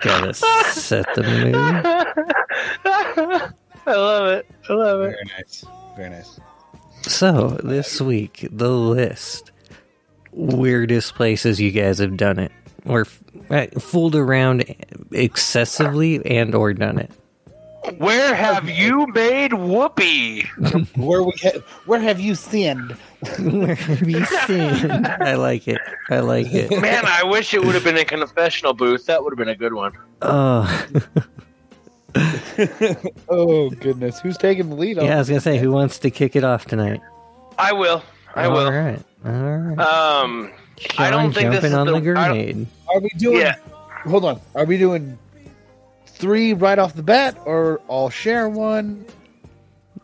[0.00, 1.54] Gotta set the mood.
[3.86, 4.46] I love it.
[4.68, 5.10] I love it.
[5.10, 5.64] Very nice.
[5.96, 6.40] Very nice.
[7.02, 9.50] So, this week, the list.
[10.32, 12.52] Weirdest places you guys have done it.
[12.86, 13.06] Or
[13.50, 14.64] uh, fooled around
[15.12, 17.10] excessively and or done it.
[17.98, 20.42] Where have you made whoopee?
[20.96, 22.92] Where we ha- where have you sinned?
[23.40, 25.06] Where have you seen?
[25.06, 25.78] I like it.
[26.10, 26.70] I like it.
[26.80, 29.06] Man, I wish it would have been a confessional booth.
[29.06, 29.92] That would have been a good one.
[30.22, 30.86] Oh,
[33.28, 34.98] Oh goodness, who's taking the lead?
[34.98, 35.16] on yeah.
[35.16, 37.00] I was gonna say, who wants to kick it off tonight?
[37.58, 38.02] I will.
[38.34, 38.66] I All will.
[38.66, 39.02] All right.
[39.24, 39.78] All right.
[39.78, 40.52] Um,
[40.98, 42.66] I don't Sean think this is on the- the, grenade.
[42.88, 43.40] Are we doing?
[43.40, 43.56] Yeah.
[44.06, 44.40] Hold on.
[44.54, 45.18] Are we doing
[46.24, 49.04] three right off the bat, or all share one?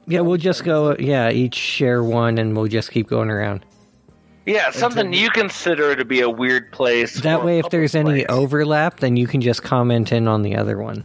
[0.06, 0.94] Yeah, we'll just go.
[0.98, 3.64] Yeah, each share one, and we'll just keep going around.
[4.44, 7.20] yeah, something you consider to be a weird place.
[7.22, 10.76] That way, if there's any overlap, then you can just comment in on the other
[10.78, 11.04] one.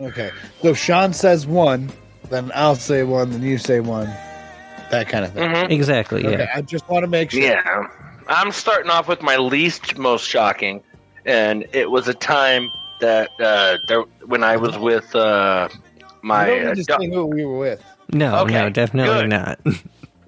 [0.00, 0.30] Okay.
[0.62, 1.90] So Sean says one,
[2.30, 4.06] then I'll say one, then you say one.
[4.90, 5.50] That kind of thing.
[5.50, 5.70] Mhm.
[5.70, 6.22] Exactly.
[6.22, 6.48] Yeah.
[6.54, 7.42] I just want to make sure.
[7.42, 7.88] Yeah.
[8.28, 10.82] I'm starting off with my least most shocking,
[11.26, 12.68] and it was a time
[13.00, 15.68] that uh, there, when I was with uh,
[16.22, 16.42] my.
[16.44, 17.82] I don't uh, need to do- say who we were with.
[18.12, 19.30] No, Okay, no, definitely good.
[19.30, 19.58] not.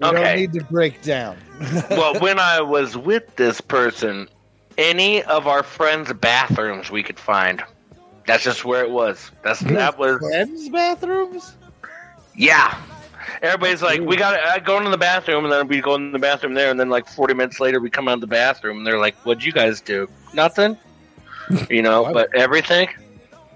[0.01, 1.35] We don't need to break down.
[1.89, 4.29] well, when I was with this person,
[4.77, 7.61] any of our friends' bathrooms we could find.
[8.25, 9.29] That's just where it was.
[9.43, 11.53] That's that was friends' bathrooms.
[12.33, 12.79] yeah.
[13.41, 16.19] Everybody's like, we got to go into the bathroom, and then we go in the
[16.19, 18.87] bathroom there, and then like 40 minutes later, we come out of the bathroom, and
[18.87, 20.07] they're like, "What'd you guys do?
[20.33, 20.77] Nothing."
[21.69, 22.89] You know, but everything.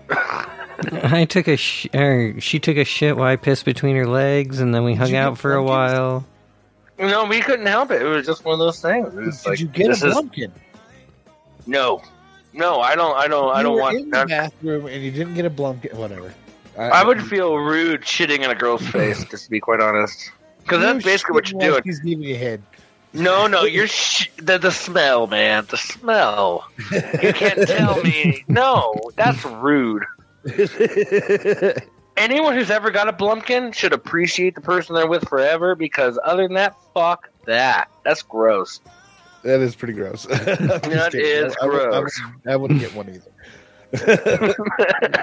[0.10, 4.60] I took a sh- er, she took a shit while I pissed between her legs,
[4.60, 6.26] and then we hung out get for a while.
[7.00, 8.02] No, we couldn't help it.
[8.02, 9.14] It was just one of those things.
[9.14, 10.18] Did like, you get a this is-
[11.66, 12.02] No,
[12.54, 13.16] no, I don't.
[13.16, 13.56] I don't.
[13.56, 13.98] I don't were want.
[13.98, 15.94] in the bathroom and you didn't get a blumpkin.
[15.94, 16.34] Whatever.
[16.78, 20.32] I would feel rude shitting in a girl's face, just to be quite honest.
[20.64, 21.82] Because that's basically what you're like doing.
[21.84, 22.64] He's giving you head.
[23.14, 25.66] No, no, you're sh- the the smell, man.
[25.70, 26.68] The smell.
[26.92, 28.44] You can't tell me.
[28.48, 30.04] No, that's rude.
[32.18, 35.76] Anyone who's ever got a Blumpkin should appreciate the person they're with forever.
[35.76, 37.90] Because other than that, fuck that.
[38.04, 38.80] That's gross.
[39.44, 40.24] That is pretty gross.
[40.26, 42.20] that That is gross.
[42.48, 43.30] I, wouldn't get one either.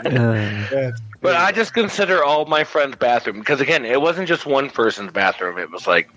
[0.06, 4.70] Uh, But I just consider all my friends' bathroom because again, it wasn't just one
[4.70, 5.58] person's bathroom.
[5.58, 6.08] It was like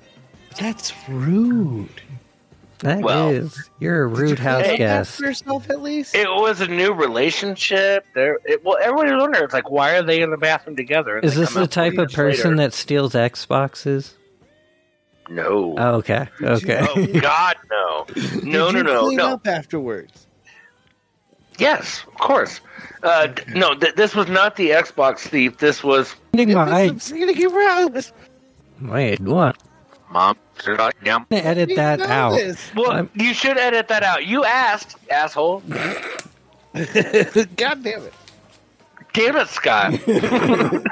[0.59, 1.89] That's rude.
[2.79, 3.03] that is.
[3.03, 4.77] Well- You're a rude house Hey.
[4.77, 5.17] guest.
[5.17, 6.15] For yourself, at least.
[6.15, 8.05] it was a new relationship.
[8.13, 9.43] There, it, well, everybody was wondering.
[9.45, 11.19] It's like, why are they in the bathroom together?
[11.19, 12.63] Is this the type of person later.
[12.69, 14.13] that steals Xboxes?
[15.29, 15.75] No.
[15.77, 16.27] Oh, okay.
[16.41, 16.85] Okay.
[16.95, 18.05] Oh God, no,
[18.43, 19.33] no, Did no, no, clean no.
[19.33, 20.27] up afterwards.
[21.57, 22.59] Yes, of course.
[23.03, 25.59] Uh, d- no, th- this was not the Xbox thief.
[25.59, 28.11] This was Enigma, I, Sneaky Rose.
[28.81, 29.55] wait, what?
[30.09, 30.35] mom.
[30.65, 31.15] Yeah.
[31.15, 32.35] I'm gonna edit You that know out.
[32.35, 32.71] this.
[32.75, 34.25] Well, I'm- you should edit that out.
[34.25, 35.61] You asked, asshole.
[35.71, 35.83] God
[36.73, 38.13] damn it.
[39.13, 39.93] Damn it, Scott.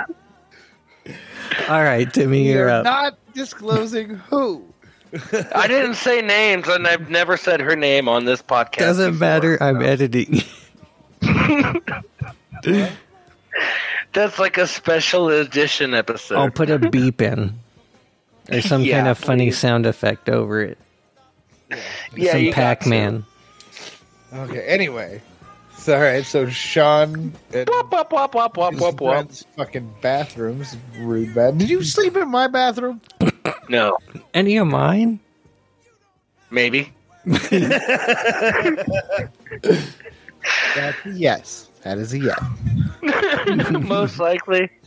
[1.70, 2.84] All right, Timmy, you're You're up.
[2.84, 4.64] not disclosing who.
[5.54, 8.78] I didn't say names, and I've never said her name on this podcast.
[8.80, 9.62] Doesn't before, matter.
[9.64, 9.86] I'm so.
[9.86, 10.42] editing.
[14.14, 16.38] That's like a special edition episode.
[16.38, 17.58] I'll put a beep in,
[18.52, 19.58] or some Yeah, kind of funny please.
[19.58, 20.78] sound effect over it.
[22.16, 22.54] yeah, some you got to.
[22.54, 23.26] Pac-Man.
[24.34, 25.22] Okay, anyway.
[25.78, 29.32] So, all right, so Sean and Wop, wop, wop, wop, wop, his wop, wop.
[29.58, 30.78] fucking bathrooms.
[31.00, 31.58] Rude bad.
[31.58, 33.02] Did you sleep in my bathroom?
[33.68, 33.98] No,
[34.34, 35.20] Any of mine?
[36.52, 36.92] maybe.
[37.26, 37.52] That's
[41.06, 41.68] a yes.
[41.84, 43.72] That is a yes.
[43.88, 44.70] Most likely.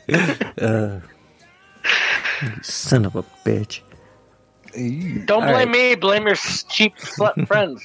[0.61, 1.03] Uh, you
[2.62, 3.81] son of a bitch.
[5.27, 5.68] Don't All blame right.
[5.68, 5.94] me.
[5.94, 7.83] Blame your cheap slut friends.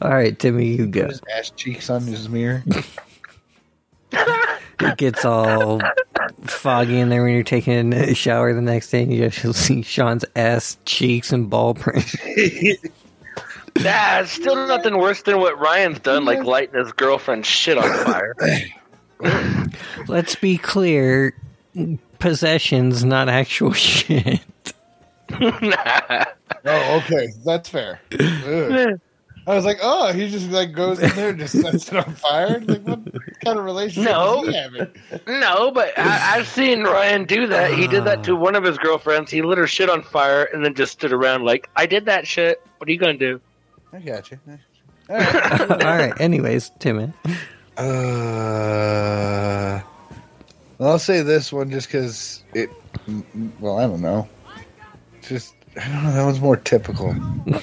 [0.00, 1.08] All right, Timmy, you go.
[1.08, 2.64] His ass cheeks on his mirror.
[4.80, 5.80] It gets all
[6.44, 9.52] foggy in there when you're taking a shower the next day, and you just you'll
[9.52, 12.04] see Sean's ass cheeks and ball print.
[13.80, 18.04] Nah, it's still nothing worse than what Ryan's done, like lighting his girlfriend's shit on
[18.04, 18.34] fire.
[20.08, 21.36] Let's be clear:
[22.18, 24.40] possessions, not actual shit.
[26.64, 28.00] Oh, okay, that's fair.
[28.20, 29.00] Ugh.
[29.48, 32.14] I was like, oh, he just like goes in there and just sets it on
[32.14, 32.60] fire.
[32.60, 33.00] Like, what
[33.44, 34.44] kind of relationship No.
[34.44, 34.86] is he having?
[35.26, 37.74] no, but I, I've seen Ryan do that.
[37.74, 39.32] He did that to one of his girlfriends.
[39.32, 42.28] He lit her shit on fire and then just stood around like, I did that
[42.28, 42.64] shit.
[42.78, 43.40] What are you going to do?
[43.92, 44.38] I got you.
[45.08, 45.70] All right.
[45.70, 46.12] all right.
[46.20, 47.12] Anyways, Timmy.
[47.76, 49.80] Uh,
[50.82, 52.68] well, I'll say this one just because it.
[53.06, 54.28] m- m- Well, I don't know.
[55.22, 56.12] Just I don't know.
[56.12, 57.14] That one's more typical.
[57.52, 57.60] All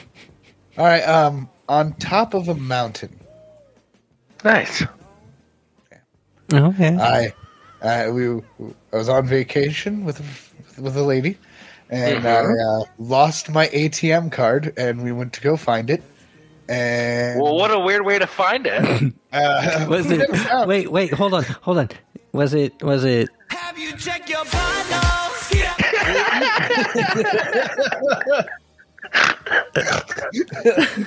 [0.78, 1.02] right.
[1.02, 3.20] Um, on top of a mountain,
[4.46, 4.86] Nice.
[6.54, 6.96] Okay.
[6.98, 7.34] I
[7.82, 8.42] Uh, we
[8.94, 10.22] I was on vacation with
[10.78, 11.38] with a lady,
[11.90, 16.02] and I uh, lost my ATM card, and we went to go find it.
[16.70, 19.14] And Well, what a weird way to find it.
[19.34, 20.26] uh, Was it?
[20.68, 21.90] Wait, wait, hold on, hold on.
[22.32, 22.82] Was it?
[22.84, 23.30] Was it?
[23.50, 25.52] Have you checked your vitals?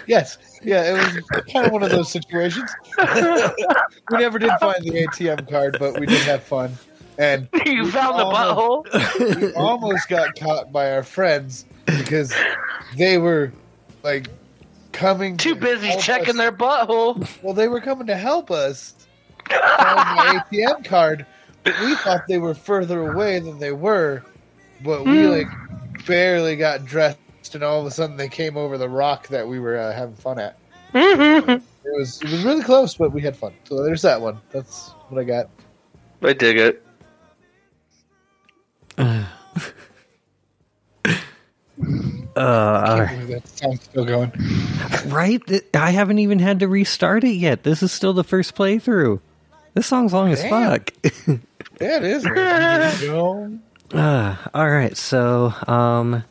[0.06, 2.70] Yes, yeah, it was kind of one of those situations.
[2.98, 6.76] we never did find the ATM card, but we did have fun,
[7.18, 9.36] and you found the butthole.
[9.42, 12.34] we almost got caught by our friends because
[12.96, 13.52] they were
[14.02, 14.28] like
[14.92, 17.26] coming Too to busy checking us- their butthole.
[17.42, 18.94] Well, they were coming to help us
[19.48, 21.26] find the ATM card,
[21.64, 24.22] but we thought they were further away than they were.
[24.84, 25.46] But we like
[26.06, 27.18] barely got dressed,
[27.54, 30.16] and all of a sudden they came over the rock that we were uh, having
[30.16, 30.56] fun at.
[30.94, 31.62] It
[31.98, 33.52] was it was really close, but we had fun.
[33.64, 34.40] So there's that one.
[34.50, 35.48] That's what I got.
[36.22, 36.86] I dig it.
[42.34, 42.40] Uh,
[42.86, 43.18] all right.
[43.20, 44.32] Ooh, That sound's still going.
[45.06, 45.42] right?
[45.74, 47.62] I haven't even had to restart it yet.
[47.62, 49.20] This is still the first playthrough.
[49.74, 50.50] This song's long as Damn.
[50.50, 50.90] fuck.
[51.80, 52.22] Yeah, it is.
[52.22, 53.58] There you go.
[53.98, 56.22] Uh, all right, so um,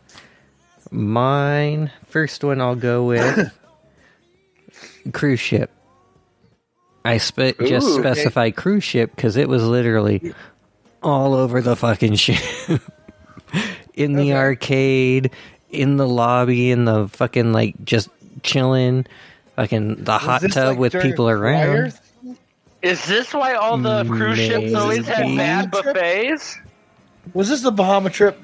[0.91, 3.51] mine first one I'll go with
[5.13, 5.69] cruise ship.
[7.03, 8.01] I spe- just Ooh, okay.
[8.13, 10.33] specify cruise ship because it was literally
[11.03, 12.37] all over the fucking ship,
[13.93, 14.33] in the Okay.
[14.33, 15.31] arcade,
[15.69, 18.07] in the lobby, in the fucking like just
[18.43, 19.05] chilling,
[19.57, 21.93] fucking the Was hot tub like, with people around.
[22.81, 26.57] Is this why all the cruise ships always had bad buffets?
[27.33, 28.43] Was this the Bahama trip?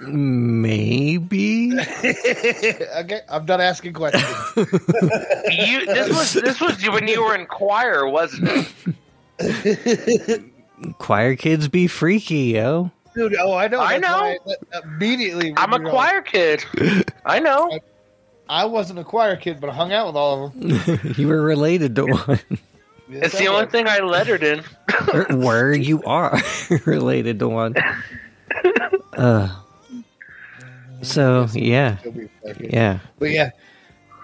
[0.00, 1.72] Maybe.
[1.78, 4.24] okay, I'm done asking questions.
[5.50, 8.66] You, this was this was when you were in choir, wasn't
[9.38, 10.42] it?
[10.98, 12.90] Choir kids be freaky, yo.
[13.14, 13.80] Dude, oh, I know.
[13.80, 14.20] I know.
[14.20, 16.64] why that- immediately, I'm a you were choir kid.
[17.24, 17.68] I know.
[17.70, 17.84] like,
[18.48, 21.14] I wasn't a choir kid, but I hung out with all of them.
[21.16, 22.40] you were related to one.
[23.08, 24.62] It's the only thing I lettered in.
[25.38, 26.38] Where you are
[26.86, 27.74] related to one.
[29.16, 29.48] Uh,
[31.02, 31.98] so yeah,
[32.58, 32.98] yeah.
[33.20, 33.50] But yeah,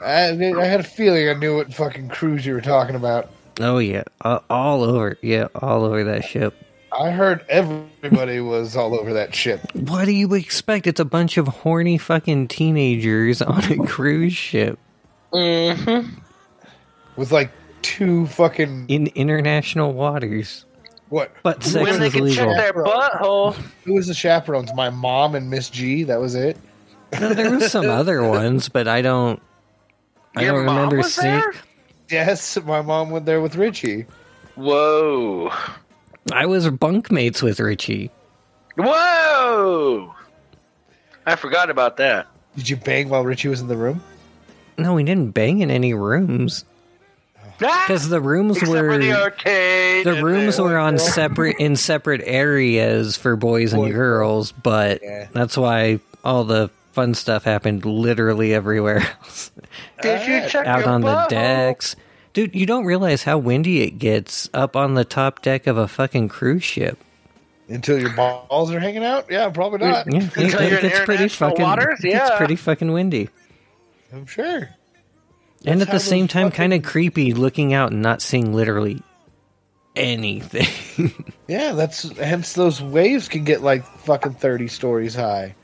[0.03, 3.31] I, I had a feeling I knew what fucking cruise you were talking about.
[3.61, 5.17] Oh yeah, uh, all over.
[5.23, 6.55] Yeah, all over that ship.
[6.99, 9.61] I heard everybody was all over that ship.
[9.75, 10.89] What do you expect?
[10.89, 14.77] It's a bunch of horny fucking teenagers on a cruise ship
[15.33, 16.19] Mm-hmm.
[17.15, 20.65] with like two fucking in international waters.
[21.09, 21.33] what?
[21.43, 23.55] But sex When they is can check their butthole.
[23.85, 24.73] Who was the chaperones?
[24.75, 26.03] My mom and Miss G.
[26.05, 26.57] That was it.
[27.21, 29.41] No, there was some other ones, but I don't.
[30.37, 31.35] I don't mom remember was seeing.
[31.35, 31.53] there?
[32.09, 34.07] Yes, my mom went there with Richie.
[34.55, 35.51] Whoa.
[36.33, 38.11] I was bunkmates with Richie.
[38.77, 40.15] Whoa.
[41.27, 42.27] I forgot about that.
[42.57, 44.03] Did you bang while Richie was in the room?
[44.79, 46.65] No, we didn't bang in any rooms
[47.63, 47.85] Ah!
[47.87, 50.07] because the rooms Except were for the arcade.
[50.07, 55.01] the rooms the- were on separate in separate areas for boys and Boy, girls, but
[55.03, 55.29] Yeah.
[55.33, 59.51] that's why all the fun stuff happened literally everywhere else.
[60.03, 61.97] Did you check Out your on the decks.
[62.33, 65.89] Dude, you don't realize how windy it gets up on the top deck of a
[65.89, 66.99] fucking cruise ship.
[67.69, 69.27] Until your balls are hanging out?
[69.31, 70.07] Yeah, probably not.
[70.13, 72.01] Yeah, it, Until you're in gets pretty international fucking waters?
[72.01, 72.37] it gets Yeah.
[72.37, 73.29] pretty fucking windy.
[74.13, 74.69] I'm sure.
[75.67, 79.03] And at the same time fucking- kind of creepy looking out and not seeing literally
[79.97, 81.13] anything.
[81.49, 85.57] Yeah, that's hence those waves can get like fucking thirty stories high.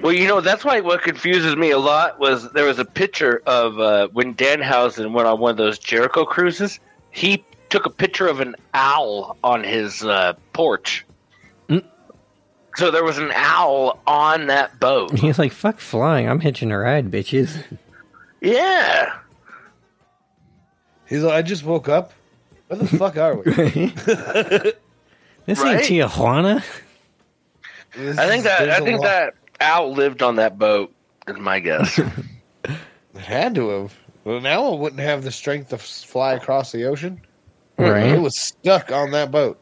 [0.00, 3.42] Well, you know, that's why what confuses me a lot was there was a picture
[3.46, 6.80] of uh, when Danhausen went on one of those Jericho cruises.
[7.10, 11.04] He took a picture of an owl on his uh, porch.
[11.68, 11.84] Mm.
[12.76, 15.18] So there was an owl on that boat.
[15.18, 17.62] He's like, fuck flying, I'm hitching a ride, bitches.
[18.40, 19.18] Yeah.
[21.08, 22.12] He's like, I just woke up.
[22.68, 24.72] Where the fuck are we?
[25.46, 25.76] This Right?
[25.76, 26.64] ain't Tijuana.
[27.94, 30.58] This I think is- that there's I a think lot- that owl lived on that
[30.58, 30.92] boat.
[31.28, 31.98] Is my guess.
[32.64, 32.76] it
[33.16, 33.96] had to have.
[34.24, 37.20] Well, now it wouldn't have the strength to f- fly across the ocean.
[37.78, 39.60] It was stuck on that boat.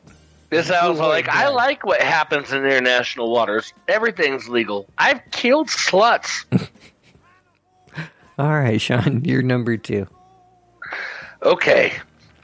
[0.48, 3.72] this owl's Cool like, I like what happens in international waters.
[3.88, 4.86] Everything's legal.
[4.96, 6.44] I've killed sluts.
[8.38, 10.06] All right, Sean, you're number two.
[11.44, 11.92] Okay.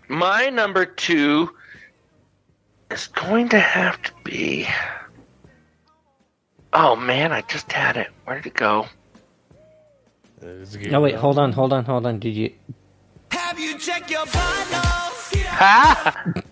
[0.09, 1.51] My number two
[2.91, 4.67] is going to have to be.
[6.73, 8.09] Oh man, I just had it.
[8.25, 8.87] Where did it go?
[10.43, 12.19] Oh wait, hold on, hold on, hold on.
[12.19, 12.53] Did you?
[13.31, 15.33] Have you checked your vitals?
[15.49, 16.35] Ha!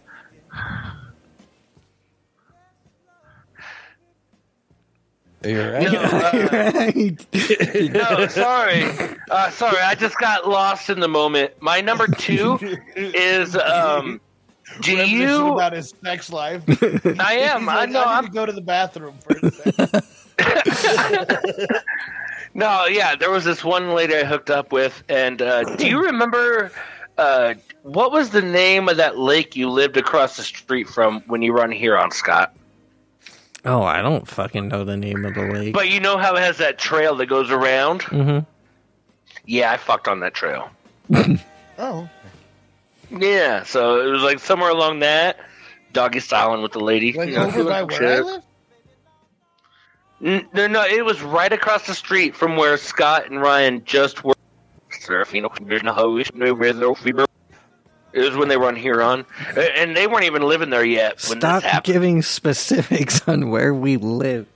[5.44, 5.92] You're right.
[5.92, 7.26] No, uh, right.
[7.92, 8.84] no, sorry,
[9.30, 9.78] uh, sorry.
[9.78, 11.52] I just got lost in the moment.
[11.60, 12.58] My number two
[12.96, 14.20] is um.
[14.82, 15.52] Do Reminiscing you?
[15.52, 16.62] about his sex life?
[17.20, 17.60] I am.
[17.60, 18.02] He's I know.
[18.02, 20.04] I I'm need to go to the bathroom for a second.
[22.54, 26.02] No, yeah, there was this one lady I hooked up with, and uh, do you
[26.02, 26.72] remember
[27.16, 31.42] uh, what was the name of that lake you lived across the street from when
[31.42, 32.54] you were on Huron, Scott?
[33.68, 35.74] Oh, I don't fucking know the name of the lake.
[35.74, 38.02] But you know how it has that trail that goes around?
[38.04, 38.38] hmm
[39.44, 40.70] Yeah, I fucked on that trail.
[41.78, 42.08] oh,
[43.10, 45.36] Yeah, so it was like somewhere along that,
[45.92, 47.12] doggy styling with the lady.
[47.12, 48.02] like you know, over by where.
[48.02, 48.42] I live.
[50.54, 54.34] No, no, it was right across the street from where Scott and Ryan just were
[54.90, 55.44] surfing.
[58.12, 61.40] It was when they were on Huron, and they weren't even living there yet when
[61.40, 64.46] Stop this giving specifics on where we live.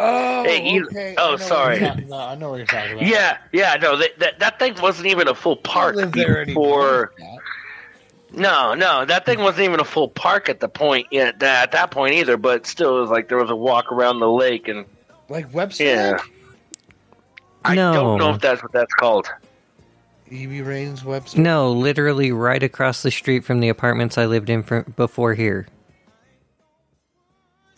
[0.00, 1.16] Oh, Hey, you- okay.
[1.18, 1.78] oh, I sorry.
[1.80, 2.28] you're talking about.
[2.30, 3.06] I know what you're talking about.
[3.06, 6.44] Yeah, yeah, no, that, that that thing wasn't even a full I park live there
[6.46, 7.12] before.
[7.12, 7.12] anymore.
[8.30, 11.42] No, no, that thing wasn't even a full park at the point yet.
[11.42, 14.30] At that point either, but still, it was like there was a walk around the
[14.30, 14.84] lake, and
[15.28, 15.82] Like Webster.
[15.84, 16.20] yeah, Lake?
[17.64, 17.92] I No.
[17.92, 19.28] don't know if that's what that's called.
[20.30, 20.62] E.B.
[20.62, 21.38] Rains website?
[21.38, 25.66] No, literally right across the street from the apartments I lived in fr- before here.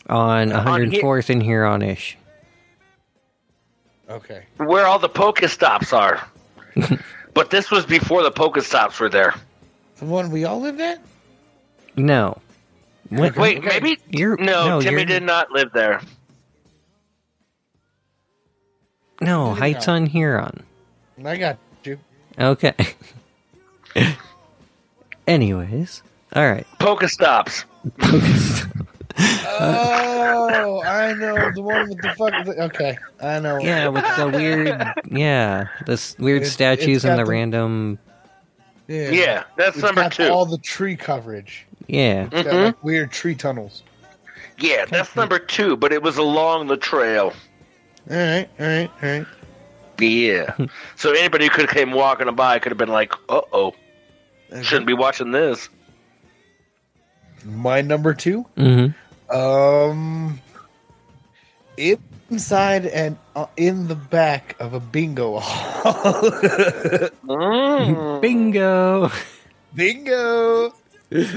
[0.09, 2.17] On On 104th and Huron ish.
[4.09, 4.43] Okay.
[4.57, 6.27] where all the Pokestops are.
[7.33, 9.33] but this was before the Pokestops were there.
[9.97, 10.99] The one we all lived at?
[11.95, 12.41] No.
[13.09, 13.67] When- Wait, Okay.
[13.79, 16.01] maybe You're- no, no, Timmy you're- did not live there.
[19.21, 20.63] No, Heights on Huron.
[21.23, 21.70] I got you.
[22.39, 22.75] Okay.
[25.27, 26.03] Anyways.
[26.35, 26.67] Alright.
[26.79, 27.65] Pokestops.
[29.63, 32.53] Oh, I know the one with the fucking.
[32.59, 33.59] Okay, I know.
[33.59, 34.67] Yeah, with the weird,
[35.11, 37.99] yeah, the s- weird It's- statues it's and the the- random,
[38.87, 39.09] yeah.
[39.09, 40.27] Yeah, that's It's number got two.
[40.29, 41.65] all the tree coverage.
[41.87, 42.23] yeah.
[42.31, 42.87] It's got like mm-hmm.
[42.87, 43.83] weird tree tunnels.
[44.57, 47.33] Yeah, that's number two, but it was along the trail.
[48.09, 49.27] All right, all right, all right.
[50.07, 50.55] Yeah.
[50.95, 53.73] so anybody who could have came walking by could have been like, "Uh oh,
[54.61, 55.69] shouldn't be watching this."
[57.45, 58.41] My number two.
[58.55, 58.87] hmm
[59.29, 60.39] Um,
[61.77, 66.21] inside and uh, in the back of a bingo hall.
[67.23, 69.09] Mm, Bingo!
[69.73, 70.73] bingo.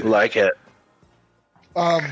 [0.03, 0.53] like it.
[1.75, 2.03] Um,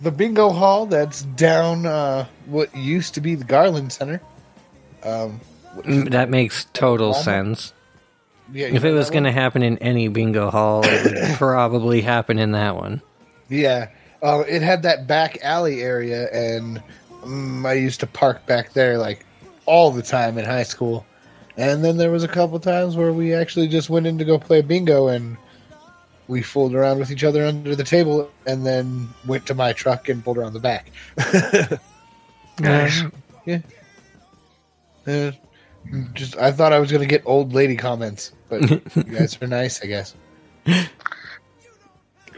[0.00, 4.20] the bingo hall that's down uh, what used to be the Garland Center.
[5.04, 5.40] Um,
[5.84, 7.72] That makes total sense.
[8.52, 12.38] yeah, If it was going to happen in any bingo hall, it would probably happen
[12.38, 13.00] in that one.
[13.48, 13.88] yeah,
[14.22, 16.82] uh, it had that back alley area, and
[17.24, 19.24] um, I used to park back there like
[19.66, 21.04] all the time in high school.
[21.56, 24.38] And then there was a couple times where we actually just went in to go
[24.38, 25.36] play bingo, and
[26.28, 30.08] we fooled around with each other under the table, and then went to my truck
[30.08, 30.90] and pulled around the back.
[32.60, 33.02] Nice.
[35.06, 35.32] Uh,
[36.14, 39.82] just I thought I was gonna get old lady comments, but you guys are nice,
[39.82, 40.14] I guess.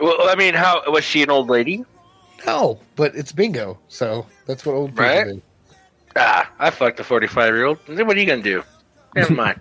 [0.00, 1.84] Well, I mean, how was she an old lady?
[2.46, 5.24] No, but it's bingo, so that's what old people Right.
[5.26, 5.42] do.
[6.16, 7.78] Ah, I fucked a forty-five-year-old.
[7.88, 8.62] What are you gonna do?
[9.14, 9.60] Never mind.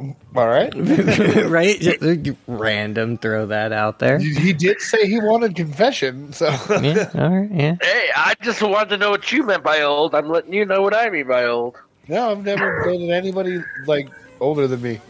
[0.00, 0.72] All right.
[1.48, 1.78] right?
[1.80, 2.00] Just
[2.48, 4.18] Random, throw that out there.
[4.18, 6.46] He did say he wanted confession, so
[6.82, 7.76] Yeah, all right, yeah.
[7.80, 10.14] hey, I just wanted to know what you meant by old.
[10.16, 11.76] I'm letting you know what I mean by old.
[12.08, 14.08] No, I've never dated anybody like
[14.40, 15.00] older than me.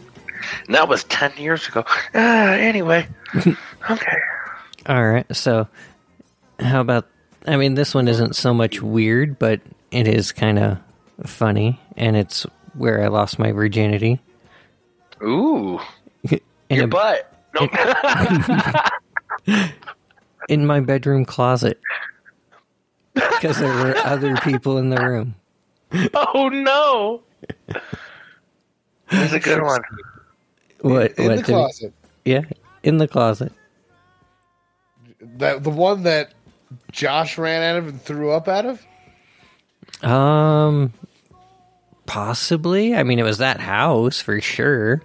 [0.67, 1.83] And that was ten years ago.
[2.13, 3.07] Ah, anyway.
[3.89, 4.17] okay.
[4.87, 5.67] All right, so
[6.59, 7.07] how about?
[7.47, 10.77] I mean, this one isn't so much weird, but it is kind of
[11.25, 14.19] funny, and it's where I lost my virginity.
[15.23, 15.79] Ooh,
[16.29, 16.39] In,
[16.69, 17.31] your a, butt.
[19.47, 19.67] No.
[20.49, 21.79] in my bedroom closet.
[23.13, 25.35] Because there were other people in the room.
[26.13, 27.23] oh no.
[29.09, 29.81] That's a good one.
[30.81, 31.13] What?
[31.13, 31.93] in what the did- closet.
[32.25, 32.41] yeah,
[32.83, 33.51] in the closet.
[35.37, 36.33] That the one that
[36.91, 38.85] Josh ran out of and threw up out of.
[40.03, 40.93] Um,
[42.05, 42.95] possibly.
[42.95, 45.01] I mean, it was that house for sure.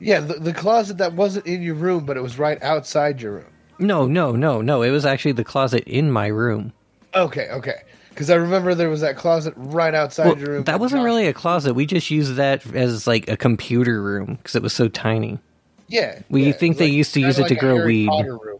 [0.00, 3.32] Yeah, the, the closet that wasn't in your room, but it was right outside your
[3.32, 3.46] room.
[3.78, 4.82] No, no, no, no.
[4.82, 6.72] It was actually the closet in my room.
[7.14, 7.82] Okay, okay.
[8.18, 10.64] Because I remember there was that closet right outside Well, your room.
[10.64, 11.74] that wasn't Josh- really a closet.
[11.74, 15.38] We just used that as like a computer room because it was so tiny.
[15.86, 16.18] Yeah.
[16.28, 18.26] We yeah, think it's they used to use it to like a grow Harry weed.
[18.26, 18.58] Room.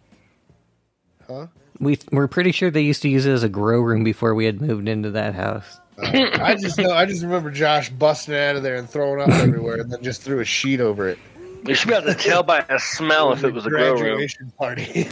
[1.26, 1.46] Huh?
[1.80, 4.44] We we're pretty sure they used to use it as a grow room before we
[4.44, 5.80] had moved into that house.
[6.00, 6.92] Uh, I just know.
[6.92, 10.22] I just remember Josh busting out of there and throwing up everywhere, and then just
[10.22, 11.18] threw a sheet over it.
[11.66, 14.02] You should be able to tell by a smell if it was a grow room.
[14.02, 15.08] graduation party.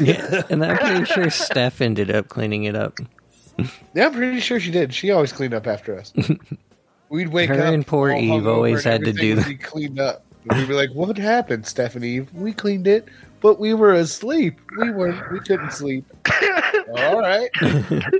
[0.49, 3.01] And I'm pretty sure Steph ended up cleaning it up.
[3.95, 4.93] Yeah, I'm pretty sure she did.
[4.95, 6.13] She always cleaned up after us.
[7.09, 7.73] We'd wake Her up.
[7.75, 9.49] and poor all Eve hungover always and had to everything do would that.
[9.49, 10.23] be cleaned up.
[10.51, 12.09] And we'd be like, "What happened, Stephanie?
[12.17, 12.33] Eve?
[12.35, 13.09] We cleaned it,
[13.41, 14.61] but we were asleep.
[14.79, 15.33] We weren't.
[15.33, 16.05] We couldn't sleep.
[16.97, 17.49] all right,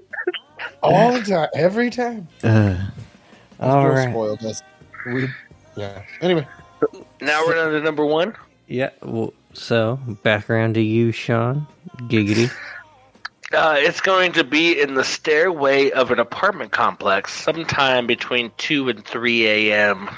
[0.83, 2.27] all the time, every time.
[2.43, 2.77] Uh,
[3.61, 4.11] all Girl right.
[4.11, 4.63] spoiled us.
[5.07, 5.29] We,
[5.77, 6.03] yeah.
[6.21, 6.47] Anyway,
[7.21, 8.35] Now we're on to number one.
[8.67, 8.91] Yeah.
[9.03, 11.67] Well, so back around to you, Sean.
[12.03, 12.51] Giggity.
[13.53, 18.89] Uh, it's going to be in the stairway of an apartment complex sometime between 2
[18.89, 20.11] and 3 a.m.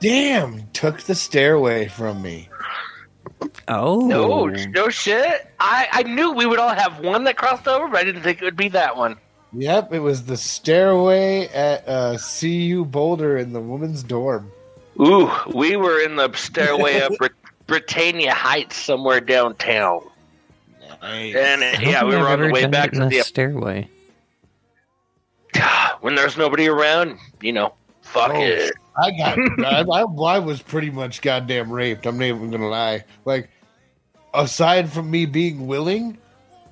[0.00, 2.48] damn, took the stairway from me.
[3.68, 4.00] Oh.
[4.06, 5.50] No, no shit.
[5.58, 8.42] I, I knew we would all have one that crossed over, but I didn't think
[8.42, 9.16] it would be that one.
[9.54, 14.50] Yep, it was the stairway at uh, CU Boulder in the women's dorm.
[15.00, 17.32] Ooh, we were in the stairway of Brit-
[17.66, 20.02] Britannia Heights somewhere downtown.
[21.04, 23.20] And uh, I don't yeah, we I've were on the way back to the the.
[23.20, 23.88] stairway.
[26.00, 28.40] When there's nobody around, you know, fuck Oh.
[28.42, 28.74] it.
[28.96, 32.04] I got, I, I, I was pretty much goddamn raped.
[32.06, 33.04] I'm not even gonna lie.
[33.24, 33.48] Like,
[34.34, 36.18] aside from me being willing,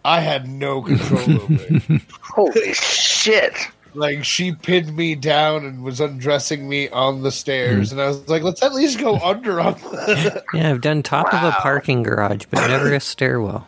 [0.04, 2.02] I had no control over it.
[2.20, 3.54] Holy shit.
[3.94, 7.98] Like, she pinned me down and was undressing me on the stairs, hmm.
[7.98, 9.74] and I was like, let's at least go under them.
[10.54, 13.66] Yeah, I've done top of a parking garage, but never a stairwell.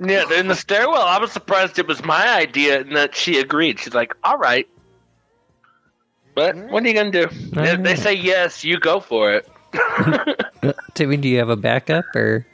[0.00, 3.78] Yeah, in the stairwell, I was surprised it was my idea and that she agreed.
[3.78, 4.68] She's like, all right.
[6.34, 7.60] But what are you going to do?
[7.60, 9.48] If they say yes, you go for it.
[10.62, 12.44] Uh, Timmy, do you have a backup or?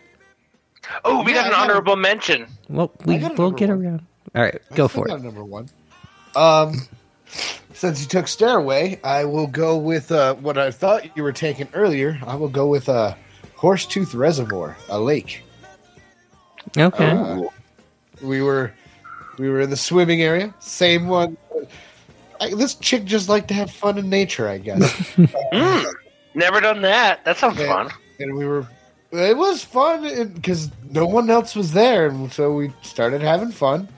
[1.04, 2.46] Oh, we Yeah, got an I got honorable mention.
[2.68, 3.84] Well, we got a we'll number get one.
[3.86, 4.06] around.
[4.34, 5.22] All right, go I for it.
[5.22, 5.68] Number one.
[6.34, 6.74] Um,
[7.72, 11.68] since you took stairway, I will go with uh, what I thought you were taking
[11.74, 12.18] earlier.
[12.26, 13.14] I will go with uh,
[13.56, 15.42] Horsetooth Reservoir, a lake.
[16.76, 17.10] Okay.
[17.12, 17.40] Uh,
[18.20, 18.72] we were
[19.38, 21.36] we were in the swimming area, same one.
[22.40, 25.16] I, this chick just liked to have fun in nature, I guess.
[25.52, 25.84] Mm,
[26.34, 27.24] never done that.
[27.24, 27.66] That sounds Yeah.
[27.66, 27.90] fun.
[28.18, 28.66] and we were.
[29.12, 33.88] It was fun because no one else was there, and so we started having fun.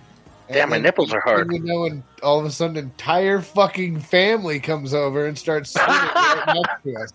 [0.51, 1.53] Damn, my nipples are hard.
[1.53, 5.87] You know, and all of a sudden, entire fucking family comes over and starts sitting
[5.95, 7.11] right next to us,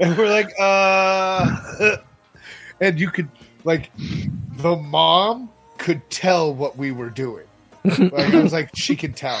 [0.00, 1.50] and we're like, uh,
[2.80, 3.30] and you could
[3.68, 3.90] like,
[4.56, 5.48] the mom
[5.78, 7.44] could tell what we were doing.
[7.84, 9.40] Like, I was like, she could tell.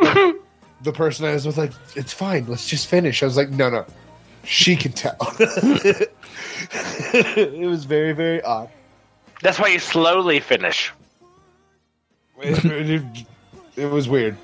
[0.00, 0.36] Like,
[0.82, 3.22] the person I was with, like, it's fine, let's just finish.
[3.22, 3.84] I was like, no, no,
[4.44, 5.16] she can tell.
[6.72, 8.70] it was very, very odd.
[9.42, 10.92] That's why you slowly finish.
[12.40, 13.26] It, it-
[13.76, 14.36] it was weird.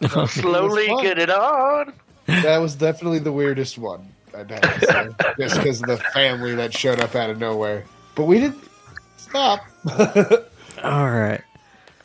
[0.26, 1.02] Slowly fun.
[1.04, 1.92] get it on.
[2.26, 4.12] That was definitely the weirdest one.
[4.36, 5.08] I'd have to say,
[5.38, 7.84] just because of the family that showed up out of nowhere.
[8.14, 8.62] But we didn't
[9.16, 9.60] stop.
[10.82, 11.40] All right.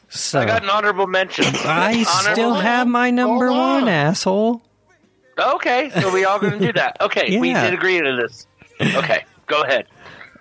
[0.10, 1.46] So I got an honorable mention.
[1.66, 3.82] I Honorable- still have my number Hold on.
[3.82, 4.62] one, asshole.
[5.38, 6.98] Okay, so we all going to do that.
[7.00, 7.64] Okay, we Yeah.
[7.64, 8.46] did agree to this.
[8.82, 9.86] Okay, go ahead.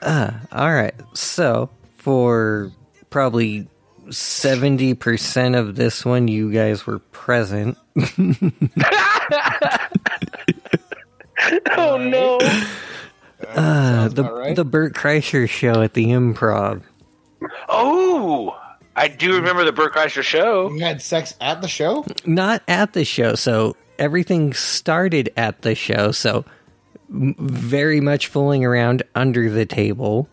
[0.03, 0.95] Uh, all right.
[1.14, 2.73] So for
[3.11, 3.69] probably
[4.11, 7.79] seventy percent of this one, you guys were present.
[11.77, 12.39] Oh no.
[13.55, 14.57] Uh, the right.
[14.57, 16.82] the Bert Kreischer show at the Improv.
[17.68, 18.59] Oh,
[18.94, 20.70] I do remember the Bert Kreischer show.
[20.70, 22.05] You had sex at the show?
[22.26, 23.34] Not at the show.
[23.34, 26.11] So everything started at the show.
[26.12, 26.44] So
[27.09, 30.28] very much fooling around under the table.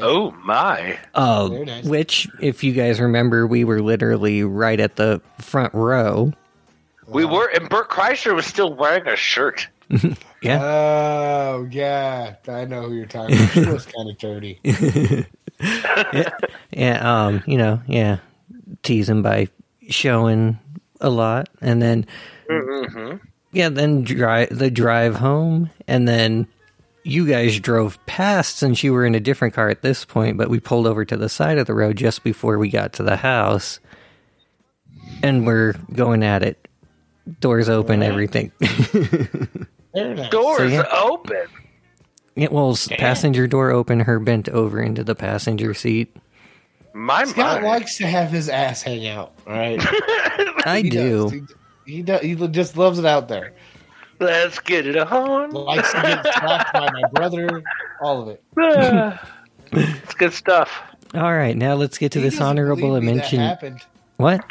[0.00, 0.98] Oh my.
[1.14, 1.84] Uh, nice.
[1.84, 6.32] Which, if you guys remember, we were literally right at the front row.
[7.06, 9.68] We were, and Bert Kreischer was still wearing a shirt.
[10.40, 10.60] Yeah.
[10.62, 12.34] Oh, yeah.
[12.48, 13.50] I know who you're talking about.
[13.50, 14.58] She was kind of dirty.
[16.72, 18.16] Yeah, um, you know, yeah,
[18.82, 19.46] tease him by
[19.88, 20.58] showing
[21.00, 22.06] a lot, and then
[22.50, 23.18] Mm-hmm.
[23.52, 26.48] yeah, then drive the drive home, and then
[27.04, 30.50] you guys drove past since you were in a different car at this point, but
[30.50, 33.16] we pulled over to the side of the road just before we got to the
[33.16, 33.78] house,
[35.22, 36.66] and we're going at it,
[37.40, 38.50] doors open, everything.
[39.94, 40.30] Very nice.
[40.30, 40.84] Doors So, yeah.
[40.92, 41.46] open.
[42.34, 46.16] yeah, well, s- passenger door open, her bent over into the passenger seat.
[46.94, 47.64] My Scott mind.
[47.66, 49.80] likes to have his ass hang out, all right?
[50.66, 51.22] I He do.
[51.22, 51.32] does.
[51.32, 51.42] He,
[51.96, 52.20] he, does.
[52.20, 53.52] he just loves it out there.
[54.20, 55.50] Let's get it on.
[55.50, 57.62] Likes to get slapped by my brother,
[58.00, 58.42] all of it.
[58.58, 59.28] Ah,
[59.72, 60.70] it's good stuff.
[61.14, 63.80] All right, now let's get to He this honorable believe me that mention.
[64.18, 64.44] What?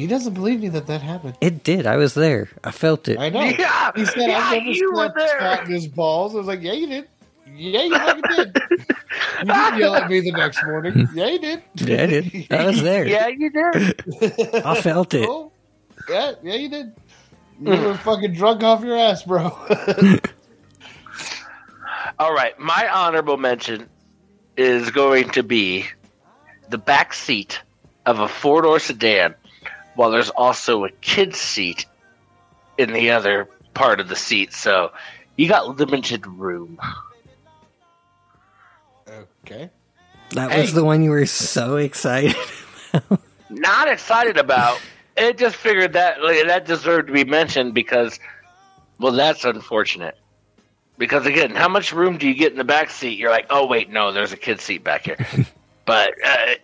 [0.00, 1.36] He doesn't believe me that that happened.
[1.40, 1.86] It did.
[1.86, 2.48] I was there.
[2.64, 3.18] I felt it.
[3.18, 3.42] I know.
[3.42, 6.62] Yeah, He said, yeah, "I never you were slept there." his balls." I was like,
[6.62, 7.08] "Yeah, you did.
[7.54, 8.56] Yeah, you fucking did.
[9.40, 11.08] You didn't yell at me the next morning.
[11.14, 11.62] Yeah, you did.
[11.74, 12.46] Yeah, I did.
[12.50, 13.06] I was there.
[13.06, 14.64] Yeah, you did.
[14.64, 15.28] I felt it.
[15.28, 15.50] Oh,
[16.08, 16.94] yeah, yeah, you did.
[17.60, 17.84] You hmm.
[17.84, 19.46] were fucking drunk off your ass, bro.
[22.18, 23.88] All right, my honorable mention
[24.56, 25.86] is going to be
[26.68, 27.60] the back seat
[28.06, 29.34] of a four door sedan,
[29.94, 31.86] while there's also a kid's seat
[32.78, 34.52] in the other part of the seat.
[34.52, 34.92] So
[35.36, 36.78] you got limited room.
[39.44, 39.70] okay.
[40.34, 40.60] That Hey.
[40.62, 42.34] was the one you were so excited.
[42.92, 43.20] About.
[43.50, 44.78] Not excited about.
[45.16, 48.18] It just figured that like, that deserved to be mentioned because,
[48.98, 50.14] well, that's unfortunate.
[50.98, 53.18] Because again, how much room do you get in the back seat?
[53.18, 55.16] You're like, oh wait, no, there's a kid seat back here.
[55.84, 56.54] but uh,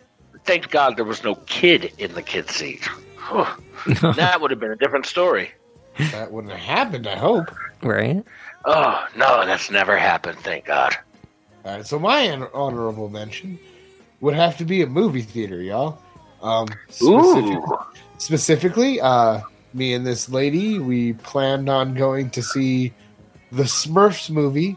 [0.45, 2.89] thank God there was no kid in the kid seat.
[3.29, 3.95] Whew.
[4.15, 5.53] that would have been a different story.
[6.13, 7.51] That wouldn't have happened, I hope.
[7.83, 8.23] right?
[8.65, 10.39] Oh no, that's never happened.
[10.41, 10.97] Thank God.
[11.65, 13.59] All right, so my hon- mention
[14.21, 15.99] would have to be a movie theater, y'all.
[16.43, 17.79] Um, specific- Ooh,
[18.19, 19.41] specifically, uh,
[19.75, 22.93] me and this lady, we planned on going to see
[23.53, 24.77] the Smurfs movie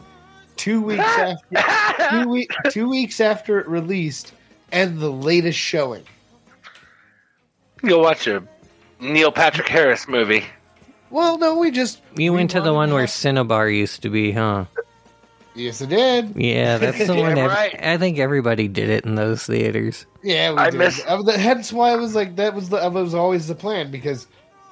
[0.56, 4.32] two weeks after two, week, two weeks after it released,
[4.72, 6.04] and the latest showing.
[7.88, 8.42] Go watch a
[9.00, 10.44] Neil Patrick Harris movie.
[11.10, 14.10] Well, no, we just You we went to the one where have- Cinnabar used to
[14.10, 14.66] be, huh?
[15.56, 16.32] Yes, it did.
[16.36, 17.38] Yeah, that's the Yeah, one.
[17.38, 17.74] ev- right.
[17.84, 20.06] I think everybody did it in those theaters.
[20.22, 20.78] Yeah, we I did.
[20.78, 23.56] miss- Uh, that- Hence why I was like, that was the, that was always the
[23.56, 24.28] plan because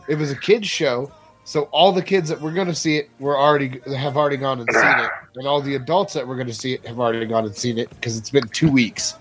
[0.09, 1.11] it was a kids show.
[1.45, 4.61] So all the kids that were going to see it were already have already gone
[4.61, 7.25] and seen it, and all the adults that were going to see it have already
[7.25, 9.15] gone and seen it because it's been two weeks,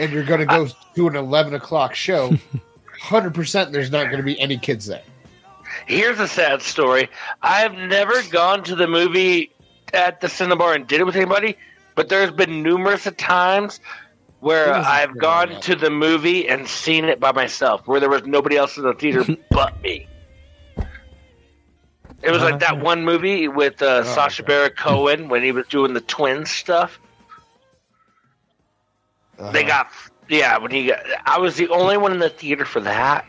[0.00, 0.66] and you're going to go
[0.96, 2.34] to an eleven o'clock show.
[3.00, 5.02] Hundred percent, there's not going to be any kids there.
[5.86, 7.08] Here's a sad story.
[7.42, 9.50] I've never gone to the movie
[9.92, 11.56] at the Cinnabar and did it with anybody,
[11.94, 13.80] but there's been numerous of times
[14.40, 15.60] where It was a I've gone one.
[15.62, 18.94] to the movie and seen it by myself, where there was nobody else in the
[18.94, 20.06] theater but me.
[22.22, 24.48] It was like that one movie with uh, Oh, Sasha God.
[24.48, 26.98] Baron Cohen when he was doing the twin stuff.
[29.38, 29.68] They Uh-huh.
[29.68, 29.86] got
[30.28, 31.00] yeah when he got.
[31.24, 33.26] I was the only one in the theater for that.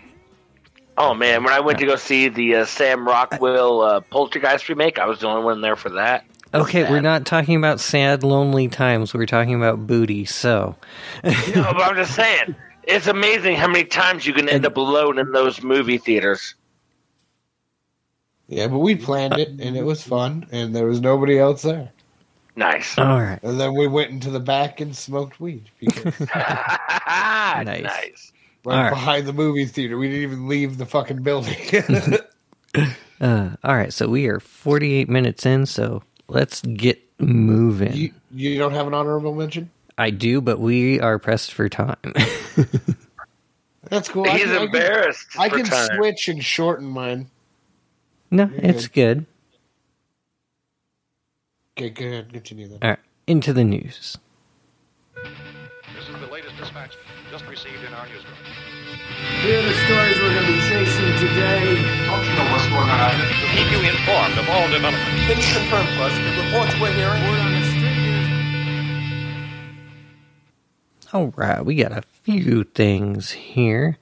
[0.97, 4.99] Oh man, when I went to go see the uh, Sam Rockwell uh, Poltergeist remake,
[4.99, 6.25] I was the only one there for that.
[6.53, 9.13] Okay, we're not talking about sad, lonely times.
[9.13, 10.25] We're talking about booty.
[10.25, 10.75] So,
[11.23, 15.19] No, but I'm just saying, it's amazing how many times you can end up alone
[15.19, 16.55] in those movie theaters.
[18.47, 21.91] yeah, but we planned it, and it was fun, and there was nobody else there.
[22.59, 23.39] Nice, all right.
[23.41, 27.65] And then we went into the back and smoked weed because nice.
[27.65, 28.31] nice.
[28.65, 28.89] right All right.
[28.89, 29.97] behind the movie theater.
[29.97, 31.55] We didn't even leave the fucking building.
[33.21, 33.91] Uh, all right.
[33.91, 35.65] So we are 48 minutes in.
[35.65, 37.91] So let's get moving.
[37.93, 39.69] you you don't have an honorable mention?
[39.97, 41.97] I do, but we are pressed for time.
[43.89, 44.23] That's cool.
[44.25, 45.27] He's I can- embarrassed.
[45.37, 45.89] I for can, time.
[45.97, 47.29] switch and shorten mine.
[48.31, 49.25] no, You're it's good.
[51.79, 52.33] Okay, go ahead.
[52.33, 52.79] Continue then.
[52.81, 52.99] All right.
[53.25, 54.17] Into the news.
[55.15, 56.97] This is the latest dispatch
[57.31, 58.35] just received in our newsroom.
[59.39, 61.79] Here are the stories we're going to be chasing today.
[62.03, 63.15] Don't you know what's going on?
[63.15, 63.23] To
[63.55, 65.23] Keep you informed of all developments.
[65.23, 66.11] Can you confirm, Buzz?
[66.19, 67.23] The reports we're hearing.
[67.23, 67.95] Word on the street
[71.13, 73.97] All right, we got a few things here.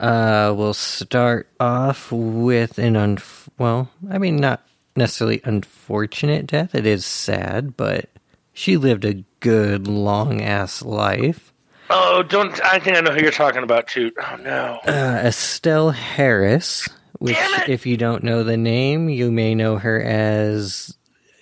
[0.00, 3.18] Uh, we'll start off with an un
[3.56, 4.66] well, I mean not
[4.96, 6.74] necessarily unfortunate death.
[6.74, 8.08] It is sad, but
[8.52, 11.52] she lived a good long ass life.
[11.90, 12.58] Oh, don't!
[12.64, 14.10] I think I know who you're talking about too.
[14.18, 14.78] Oh no!
[14.86, 16.88] Uh, Estelle Harris,
[17.18, 17.68] which Damn it!
[17.68, 20.96] if you don't know the name, you may know her as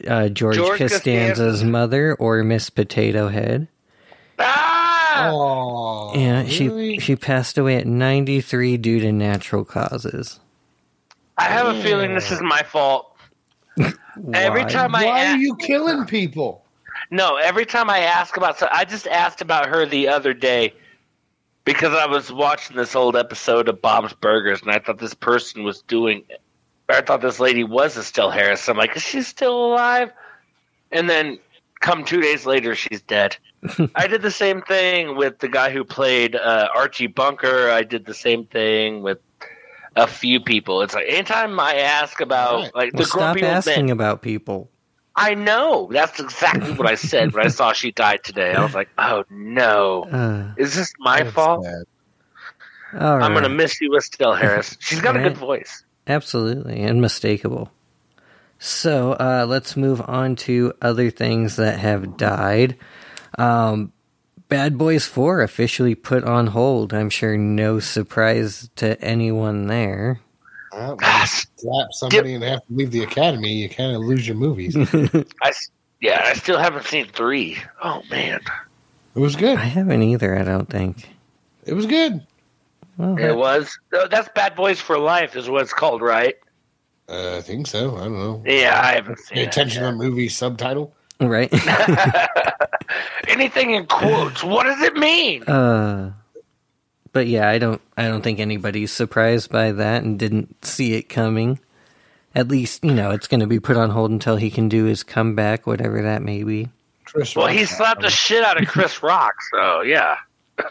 [0.09, 1.64] uh, George, George Costanza's Costanza.
[1.66, 3.68] mother or Miss Potato Head.
[4.38, 5.28] Ah!
[5.30, 6.96] Oh, Yeah, really?
[6.96, 10.40] she she passed away at 93 due to natural causes.
[11.38, 13.11] I have a feeling this is my fault.
[14.34, 16.64] Every time I Why ask, are you killing people?
[17.10, 20.74] no, every time I ask about, so I just asked about her the other day
[21.64, 25.62] because I was watching this old episode of Bob's Burgers, and I thought this person
[25.64, 26.24] was doing,
[26.88, 28.68] or I thought this lady was Estelle Harris.
[28.68, 30.12] I'm like, is she still alive?
[30.90, 31.38] And then,
[31.80, 33.36] come two days later, she's dead.
[33.94, 37.70] I did the same thing with the guy who played uh, Archie Bunker.
[37.70, 39.18] I did the same thing with
[39.97, 40.82] a few people.
[40.82, 42.74] It's like anytime I ask about Right.
[42.74, 44.70] like the Well, stop grumpy old asking men, about people.
[45.14, 48.55] I know that's exactly what I said when I saw she died today.
[48.55, 51.64] I was like, oh no, Uh, is this my fault?
[51.64, 51.84] sad.
[52.95, 54.76] I'm gonna miss you, Estelle Harris.
[54.80, 55.84] She's got a good voice.
[56.07, 57.70] Absolutely, unmistakable.
[58.59, 62.76] So uh, let's move on to other things that have died.
[63.38, 63.93] Um,
[64.53, 66.92] Bad Boys 4 officially put on hold.
[66.92, 70.20] I'm sure no surprise to anyone there.
[70.72, 70.98] Well,
[71.57, 74.76] slap somebody and have to leave the academy, you kind of lose your movies.
[74.76, 75.70] it I s-
[76.03, 77.57] yeah, I still haven't seen three.
[77.82, 78.40] Oh man,
[79.14, 79.57] It was good.
[79.57, 81.09] I haven't either, I don't think.
[81.64, 82.26] It was good.
[82.98, 83.74] Well, it was.
[83.90, 86.34] That's Bad Boys for Life, is what it's called, right?
[87.09, 87.96] Uh, I think so.
[87.96, 88.42] I don't know.
[88.44, 90.94] Yeah, I haven't seen Pay attention to the movie subtitle.
[91.28, 91.52] Right?
[93.28, 94.42] Anything in quotes?
[94.42, 95.42] What does it mean?
[95.44, 96.12] uh,
[97.12, 97.80] but yeah, I don't.
[97.96, 101.58] I don't think anybody's surprised by that and didn't see it coming.
[102.34, 104.84] At least, you know, it's going to be put on hold until he can do
[104.84, 106.70] his comeback, whatever that may be.
[107.04, 107.54] Chris Well, Rock.
[107.54, 110.16] he slapped the shit out of Chris Rock, so yeah.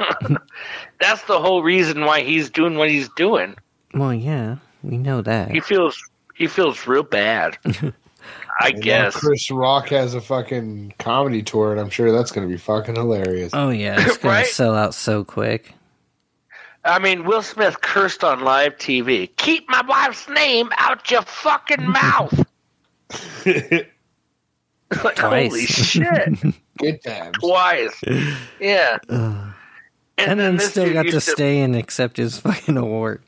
[0.99, 3.55] That's the whole reason why he's doing what he's doing.
[3.93, 5.51] Well, yeah, we know that.
[5.51, 6.01] He feels
[6.33, 7.57] he feels real bad.
[8.61, 9.15] I And guess.
[9.15, 12.95] Chris Rock has a fucking comedy tour, and I'm sure that's going to be fucking
[12.95, 13.51] hilarious.
[13.53, 14.45] Oh yeah, it's going Right?
[14.45, 15.73] to sell out so quick.
[16.83, 19.29] I mean, Will Smith cursed on live TV.
[19.37, 22.45] Keep my wife's name out your fucking mouth.
[23.45, 26.29] like, holy shit.
[26.77, 27.37] Good times.
[27.39, 28.01] Twice.
[28.59, 28.97] Yeah.
[29.09, 29.53] Ugh.
[30.17, 33.21] and then this still got to used stay and accept his fucking award.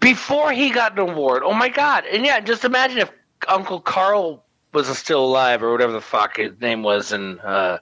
[0.00, 1.42] before he got an award.
[1.44, 2.04] Oh my god!
[2.06, 3.10] And yeah, just imagine if
[3.48, 7.78] Uncle Carl was still alive or whatever the fuck his name was, and uh,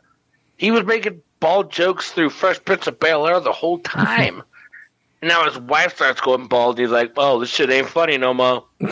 [0.57, 4.43] he was making bald jokes through Fresh Prince of Bel Air the whole time.
[5.23, 6.79] and now his wife starts going bald.
[6.79, 8.65] He's like, "Oh, this shit ain't funny no more."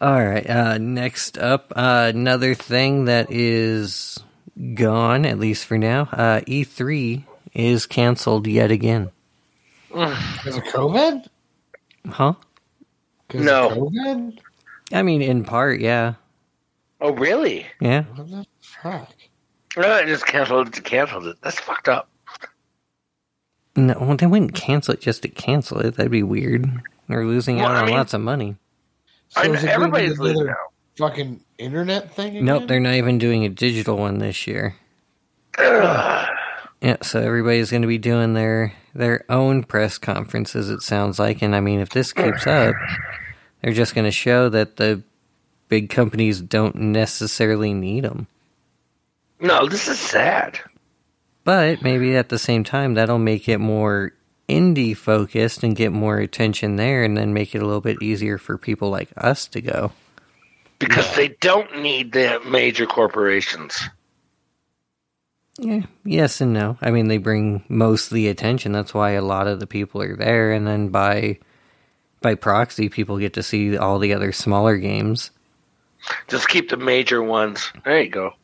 [0.00, 0.48] All right.
[0.48, 4.18] Uh, next up, uh, another thing that is
[4.74, 6.02] gone, at least for now.
[6.12, 9.10] Uh, E3 is canceled yet again.
[9.88, 11.26] Because of COVID?
[12.08, 12.32] Huh?
[13.28, 13.68] 'Cause of No.
[13.70, 14.38] COVID?
[14.92, 16.14] I mean, in part, yeah.
[17.00, 17.66] Oh, really?
[17.80, 18.02] Yeah.
[18.14, 19.08] What the fuck?
[19.76, 20.84] No, I just canceled it.
[20.84, 21.36] Canceled it.
[21.42, 22.08] That's fucked up.
[23.76, 25.94] No, well, they wouldn't cancel it just to cancel it.
[25.96, 26.66] That'd be weird.
[27.08, 28.56] They're losing Well, out I on mean- lots of money.
[29.28, 30.56] So I know, is it gonna be everybody's losing out.
[30.98, 32.44] Fucking internet thing again?
[32.44, 34.74] Nope, they're not even doing a digital one this year.
[36.82, 40.68] Yeah, so everybody's going to be doing their their own press conferences.
[40.70, 42.74] It sounds like, and I mean, if this keeps up,
[43.60, 45.02] they're just going to show that the
[45.68, 48.26] big companies don't necessarily need them.
[49.40, 50.60] No, this is sad.
[51.44, 54.12] But maybe at the same time, that'll make it more
[54.48, 58.36] indie focused and get more attention there, and then make it a little bit easier
[58.36, 59.92] for people like us to go.
[60.78, 63.88] Because they don't need the major corporations.
[65.58, 66.78] Yeah, yes and no.
[66.80, 68.72] I mean, they bring most of the attention.
[68.72, 71.38] That's why a lot of the people are there, and then by
[72.20, 75.30] by proxy, people get to see all the other smaller games.
[76.28, 77.72] Just keep the major ones.
[77.84, 78.34] There you go.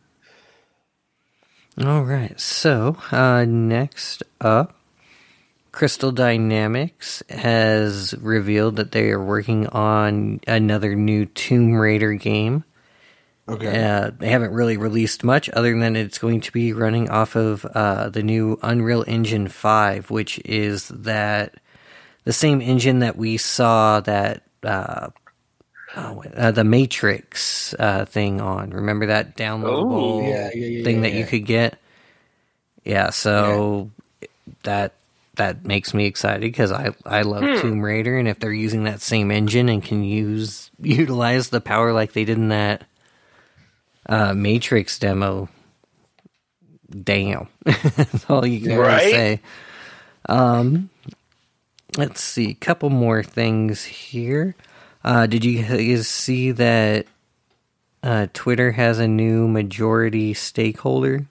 [1.85, 2.39] All right.
[2.41, 4.77] So uh, next up,
[5.73, 12.65] Crystal Dynamics has revealed that they are working on another new Tomb Raider game.
[13.49, 13.85] Okay.
[13.85, 17.65] Uh, they haven't really released much other than it's going to be running off of
[17.67, 21.55] uh, the new Unreal Engine 5, which is that
[22.27, 25.11] the same engine that we saw that uh,
[25.97, 28.71] oh, uh, the Matrix uh, thing on.
[28.71, 31.79] Remember that downloadable Oh, yeah, yeah, yeah, thing yeah, that you could get?
[32.85, 33.91] Yeah, so
[34.65, 34.95] that
[35.37, 37.61] that makes me excited because I I love Hmm.
[37.61, 41.93] Tomb Raider, and if they're using that same engine and can use utilize the power
[41.93, 42.83] like they did in that
[44.09, 45.49] uh, Matrix demo,
[46.91, 49.41] damn, that's all you can really say.
[50.29, 50.91] Um,
[51.97, 54.55] let's see, a couple more things here.
[55.05, 57.07] Uh, did you guys see that
[58.03, 61.27] uh, Twitter has a new majority stakeholder?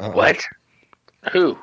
[0.00, 0.10] Uh-oh.
[0.10, 0.44] What?
[1.32, 1.58] Who?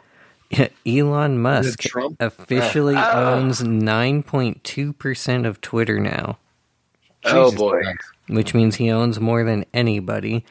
[0.86, 2.18] Elon Musk Trump?
[2.20, 3.36] officially Oh.
[3.36, 6.38] owns 9.2% of Twitter now,
[7.26, 7.82] Oh Jesus boy.
[7.82, 8.00] Christ.
[8.28, 10.44] which means he owns more than anybody.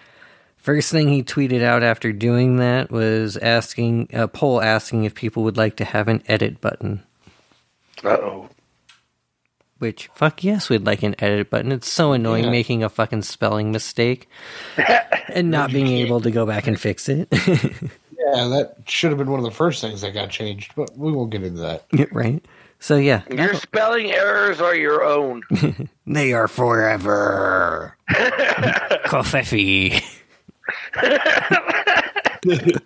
[0.61, 5.43] First thing he tweeted out after doing that was asking a poll asking if people
[5.45, 7.03] would like to have an edit button.
[8.05, 8.49] Uh oh.
[9.79, 11.73] Which fuck yes, we'd like an edit button.
[11.73, 12.51] It's so annoying Yeah.
[12.51, 14.29] making a fucking spelling mistake
[15.29, 17.29] and not being able to go back and fix it.
[18.33, 21.11] Yeah, that should have been one of the first things that got changed, but we
[21.11, 21.85] won't get into that.
[22.13, 22.45] right?
[22.79, 25.43] So yeah, Your spelling errors are your own.
[26.07, 27.97] they are forever.
[30.93, 32.81] Covfefe.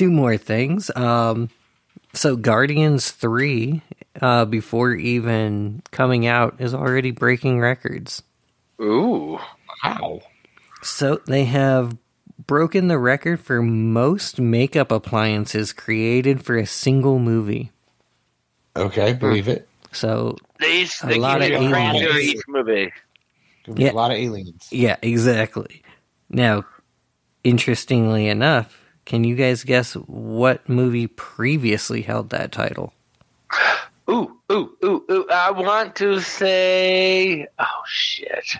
[0.00, 0.90] two more things.
[0.96, 1.50] Um,
[2.14, 3.82] so Guardians three,
[4.20, 8.22] uh, before even coming out, is already breaking records.
[8.80, 9.38] Ooh.
[9.84, 10.20] Wow.
[10.82, 11.96] So they have
[12.46, 17.70] broken the record for most makeup appliances created for a single movie.
[18.74, 19.68] Okay, believe it.
[19.92, 22.18] So They, A lot of you a crazy aliens.
[22.22, 22.92] each movie.
[23.74, 23.92] Be Yeah.
[23.92, 24.68] a lot of aliens.
[24.70, 25.82] yeah, exactly.
[26.28, 26.64] Now,
[27.44, 32.92] interestingly enough, can you guys guess what movie previously held that title?
[34.08, 35.26] Ooh, ooh, ooh, ooh.
[35.30, 37.46] I want to say.
[37.58, 38.56] Oh, shit.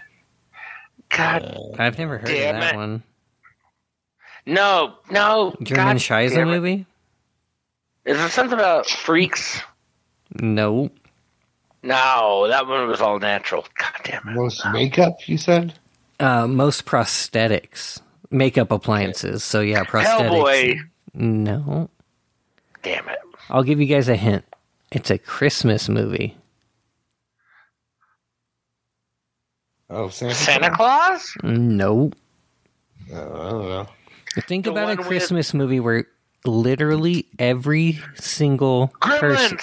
[1.09, 1.43] God.
[1.45, 2.77] Uh, I've never heard of that it.
[2.77, 3.03] one.
[4.47, 5.55] no, no.
[5.63, 6.87] German God Scheisse damn movie?
[8.05, 9.61] Is there something about freaks?
[10.41, 10.91] No.
[11.83, 13.67] No, that one was all natural.
[13.79, 14.35] God damn it.
[14.35, 15.73] Most makeup, you said?
[16.19, 18.01] Uh, most prosthetics,
[18.31, 19.43] makeup appliances.
[19.43, 20.31] So yeah, prosthetics.
[20.31, 20.81] Hellboy.
[21.15, 21.89] No,
[22.83, 23.19] Damn it.
[23.49, 24.45] I'll give you guys a hint.
[24.93, 26.37] It's a Christmas movie.
[29.89, 31.35] Oh, Santa, Santa Claus?
[31.43, 32.13] No.
[33.13, 33.87] Oh, I don't know.
[34.47, 36.07] Think The about a one with- Christmas movie where
[36.45, 39.59] literally every single person.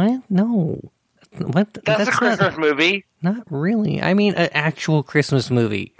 [0.00, 0.14] Gremlins.
[0.16, 0.30] What?
[0.30, 0.90] No.
[1.38, 1.78] What?
[1.84, 3.04] That's, a Christmas not, movie.
[3.22, 4.02] not really.
[4.02, 5.92] I mean, an actual Christmas movie.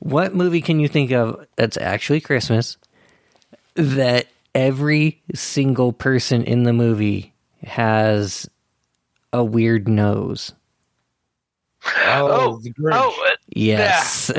[0.00, 2.76] What movie can you think of that's actually Christmas
[3.74, 7.32] that every single person in the movie
[7.62, 8.48] has
[9.32, 10.52] a weird nose?
[11.86, 12.92] Oh, Oh, the Grinch.
[12.94, 14.30] Oh, uh, Yes.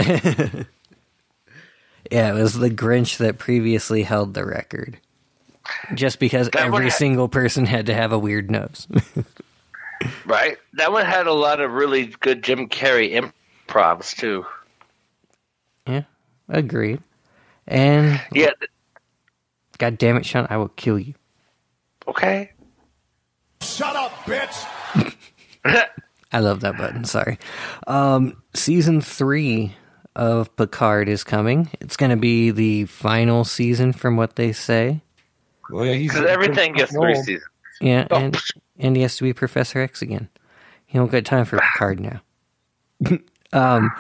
[2.12, 4.98] yeah, it was the Grinch that previously held the record.
[5.94, 8.88] Just because That every ha- single person had to have a weird nose.
[10.26, 10.58] right.
[10.74, 13.20] That one had a lot of really good Jim Carrey
[13.68, 14.46] improvs, too.
[15.88, 16.04] yeah,
[16.50, 17.02] agreed.
[17.68, 18.52] And Yeah.
[19.78, 21.14] God damn it, Sean, I will kill you.
[22.08, 22.52] Okay.
[23.62, 25.14] Shut up, bitch!
[26.32, 27.04] I love that button.
[27.06, 27.40] Sorry.
[27.88, 29.76] Um, season three
[30.16, 31.70] of Picard is coming.
[31.82, 35.02] It's going to be the final season, from what they say.
[35.70, 37.26] Well, yeah, he's Because everything gets three old.
[37.26, 37.50] seasons.
[37.82, 38.16] Yeah, Oh.
[38.18, 38.38] and
[38.80, 40.30] and he has to be Professor X again.
[40.86, 42.22] He don't got time for Picard now.
[43.54, 43.92] um,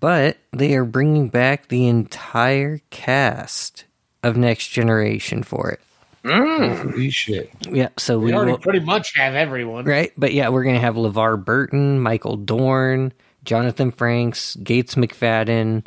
[0.00, 3.84] but they are bringing back the entire cast
[4.22, 5.80] of Next Generation for it.
[6.24, 7.50] Holy shit.
[7.70, 9.84] Yeah, so we We already will, pretty much have everyone.
[9.84, 13.12] right, but yeah, we're gonna have LeVar Burton, Michael Dorn,
[13.44, 15.86] Jonathan Frakes, Gates McFadden,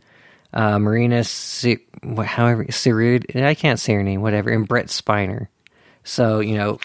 [0.54, 5.48] uh, Marina, C- wh- however, Cirid, I can't say her name, whatever, and Brent Spiner.
[6.04, 6.80] So you know,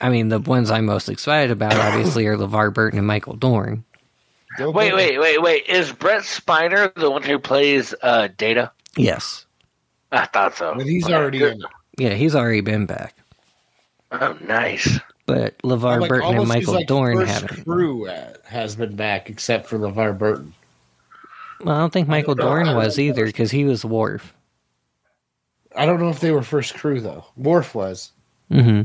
[0.00, 3.84] I mean, the ones I'm most excited about, obviously, are LeVar Burton and Michael Dorn.
[4.56, 5.66] Go Wait, wait, wait, wait.
[5.68, 8.72] Is Brent Spiner the one who plays uh, Data?
[8.96, 9.46] Yes,
[10.12, 10.76] I thought so.
[10.76, 11.62] But he's Okay, already in
[11.98, 13.14] yeah, he's already been back,
[14.12, 15.00] Oh, nice.
[15.26, 17.64] but LeVar Like, Burton and almost his, Michael like, Dorn first haven't.
[17.64, 20.54] crew uh, has been back except for LeVar Burton.
[21.64, 24.34] Well, I don't think Michael Dorn was either because he was Worf.
[25.76, 27.24] I don't know if they were first crew though.
[27.36, 28.12] Worf was.
[28.50, 28.82] hmm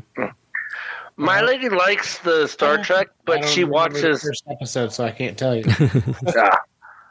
[1.18, 4.22] My lady likes the Star Trek, I but don't she remember the watches.
[4.24, 5.64] first episode, so I can't tell you.
[6.38, 6.60] Ah.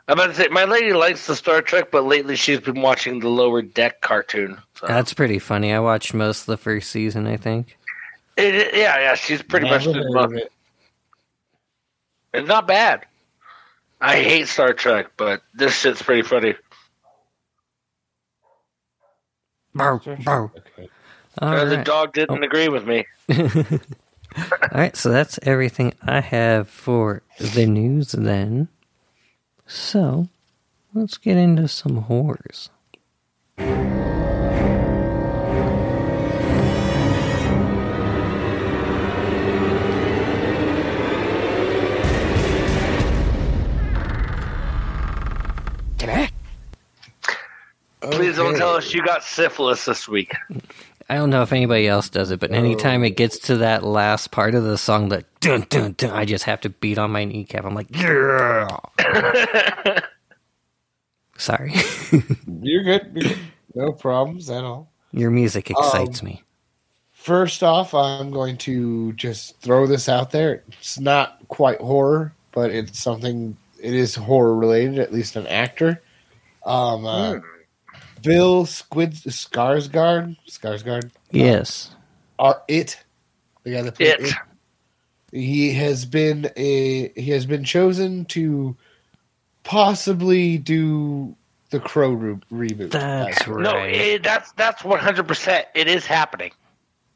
[0.06, 3.20] I'm about to say, my lady likes the Star Trek, but lately she's been watching
[3.20, 4.60] the Lower Deck cartoon.
[4.74, 4.86] So.
[4.86, 5.72] That's pretty funny.
[5.72, 7.26] I watched most of the first season.
[7.26, 7.78] I think.
[8.36, 10.52] It- it- yeah, yeah, she's pretty much Never did heard of it.
[12.34, 13.06] It's not bad.
[14.04, 16.54] I hate Star Trek, but this shit's pretty funny.
[19.74, 20.50] Bow, bow.
[20.54, 20.90] Okay.
[21.40, 21.84] Uh, the right.
[21.86, 23.06] dog didn't agree with me.
[23.30, 28.68] All right, so that's everything I have for the news then.
[29.66, 30.28] So,
[30.92, 32.68] let's get into some horrors.
[48.00, 50.34] Please don't tell us you got syphilis this week.
[51.08, 52.54] I don't know if anybody else does it, but oh.
[52.54, 56.24] anytime it gets to that last part of the song, that dun dun dun, I
[56.24, 57.64] just have to beat on my kneecap.
[57.64, 58.78] I'm like, yeah.
[61.36, 61.74] Sorry,
[62.62, 63.10] You're good.
[63.14, 63.38] You're good.
[63.74, 64.88] No problems at all.
[65.12, 66.42] your music excites um, me.
[67.12, 70.62] First off, I'm going to just throw this out there.
[70.68, 73.56] It's not quite horror, but it's something.
[73.84, 76.00] It is horror related, at least an actor.
[76.64, 77.34] Um, uh,
[78.22, 80.36] Bill Squid Skarsgård.
[80.48, 81.10] Skarsgård.
[81.30, 81.94] Yes,
[82.38, 83.04] Are it
[83.62, 84.20] the guy that played It.
[84.28, 84.34] it?
[85.32, 88.74] He has been a he has been chosen to
[89.64, 91.36] possibly do
[91.70, 92.90] the Crow re- reboot.
[92.92, 95.66] That's Uh, No, it, that's that's one hundred percent.
[95.74, 96.52] It is happening.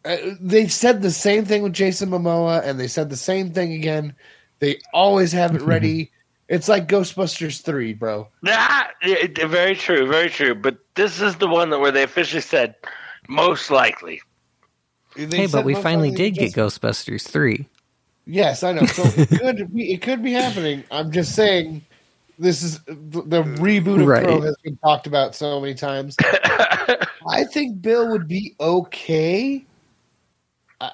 [0.05, 3.73] uh, they said the same thing with Jason Momoa, and they said the same thing
[3.73, 4.15] again.
[4.59, 6.11] They always have it ready.
[6.49, 8.29] It's like Ghostbusters three, bro.
[8.43, 10.55] That it- very true, very true.
[10.55, 12.75] But this is the one that where they officially said
[13.29, 14.21] most likely.
[15.17, 17.67] They hey, but we finally did get Ghostbusters 3.
[18.27, 18.87] Yes, I know.
[18.87, 20.85] So it could be it could be happening.
[20.91, 21.83] I'm just saying
[22.39, 24.23] this is the, the reboot of Right.
[24.23, 26.15] Crow has been talked about so many times.
[27.29, 29.65] I think Bill would be okay.
[30.81, 30.91] Uh,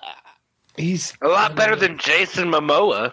[0.76, 3.12] he's A lot better than Jason Momoa.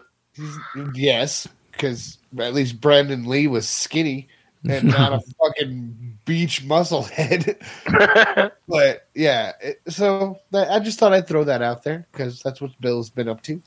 [0.93, 4.27] yes, because at least Brandon Lee was skinny
[4.67, 7.57] and not a fucking beach muscle head.
[8.67, 12.61] but yeah, it, so that, I just thought I'd throw that out there because that's
[12.61, 13.61] what Bill's been up to.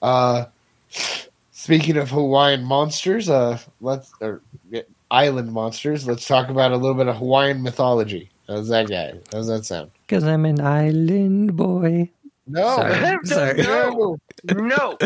[0.00, 0.46] Uh,
[1.52, 6.06] speaking of Hawaiian monsters, uh, let's or yeah, island monsters.
[6.06, 8.30] Let's talk about a little bit of Hawaiian mythology.
[8.48, 9.14] How's that guy?
[9.32, 9.90] How's that sound?
[10.06, 12.10] Because I'm an island boy.
[12.46, 13.18] No, Sorry.
[13.24, 13.62] Sorry.
[13.62, 14.18] no.
[14.52, 14.98] No,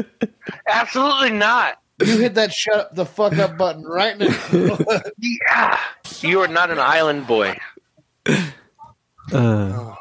[0.69, 1.81] absolutely not.
[2.05, 4.35] You hit that shut the fuck up button right now.
[5.19, 5.79] Yeah,
[6.21, 7.57] you are not an island boy.
[9.33, 9.97] Uh, All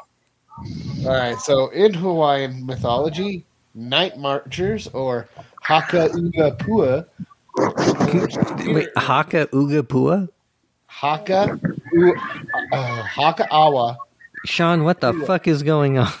[1.04, 3.44] right, so in Hawaiian mythology,
[3.74, 5.28] night marchers or
[5.62, 7.06] Haka Uga Pua.
[8.74, 10.28] wait, Haka Uga Pua?
[10.86, 11.58] Haka
[11.92, 12.16] U-
[12.72, 13.96] uh, Haka Awa.
[14.44, 16.12] Shawn, what the fuck is going on?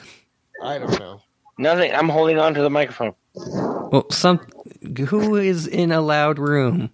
[0.62, 1.20] I don't know.
[1.58, 1.92] Nothing.
[1.94, 3.14] I'm holding on to the microphone.
[3.34, 4.40] Well, some
[5.06, 6.90] who is in a loud room?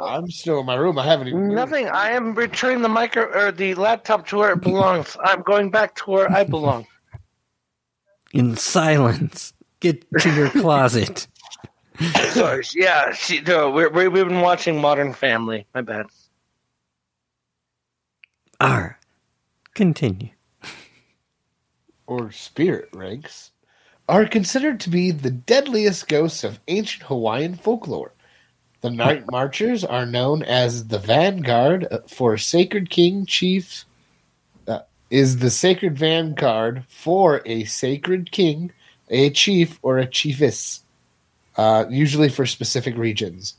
[0.00, 0.98] I'm still in my room.
[0.98, 1.40] I haven't even.
[1.40, 1.54] moved.
[1.54, 1.88] Nothing.
[1.88, 5.16] I am returning the micro or the laptop to where it belongs.
[5.22, 6.86] I'm going back to where I belong.
[8.32, 9.52] In silence.
[9.80, 11.26] Get to your closet.
[12.30, 12.64] Sorry.
[12.74, 13.12] Yeah.
[13.12, 15.66] She, no, we're, we we've been watching Modern Family.
[15.74, 16.06] My bad.
[18.60, 18.98] R.
[19.74, 20.30] Continue.
[22.06, 23.49] Or spirit ranks
[24.10, 28.12] are considered to be the deadliest ghosts of ancient Hawaiian folklore.
[28.80, 33.84] The night marchers are known as the vanguard for sacred king Chiefs.
[34.66, 34.80] Uh,
[35.10, 38.72] is the sacred vanguard for a sacred king,
[39.08, 40.82] a chief, or a chiefess,
[41.56, 43.54] uh, usually for specific regions.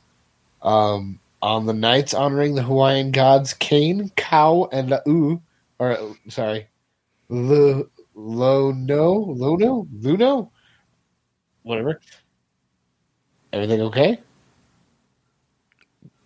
[0.60, 5.40] Um, on the nights honoring the Hawaiian gods Kane, Kau, and La'u,
[5.78, 6.68] or sorry,
[7.30, 10.50] Lu, Lono, Luno, Luno,
[11.62, 12.00] whatever.
[13.52, 14.18] Everything okay?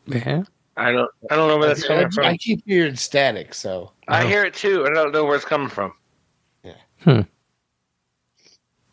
[0.06, 0.42] Yeah.
[0.76, 1.10] I don't.
[1.30, 2.36] I don't know where that's I, coming I from.
[2.38, 4.86] keep hearing static, so I hear it too.
[4.86, 5.92] I don't know where it's coming from.
[6.62, 6.74] Yeah.
[7.00, 7.20] Hmm.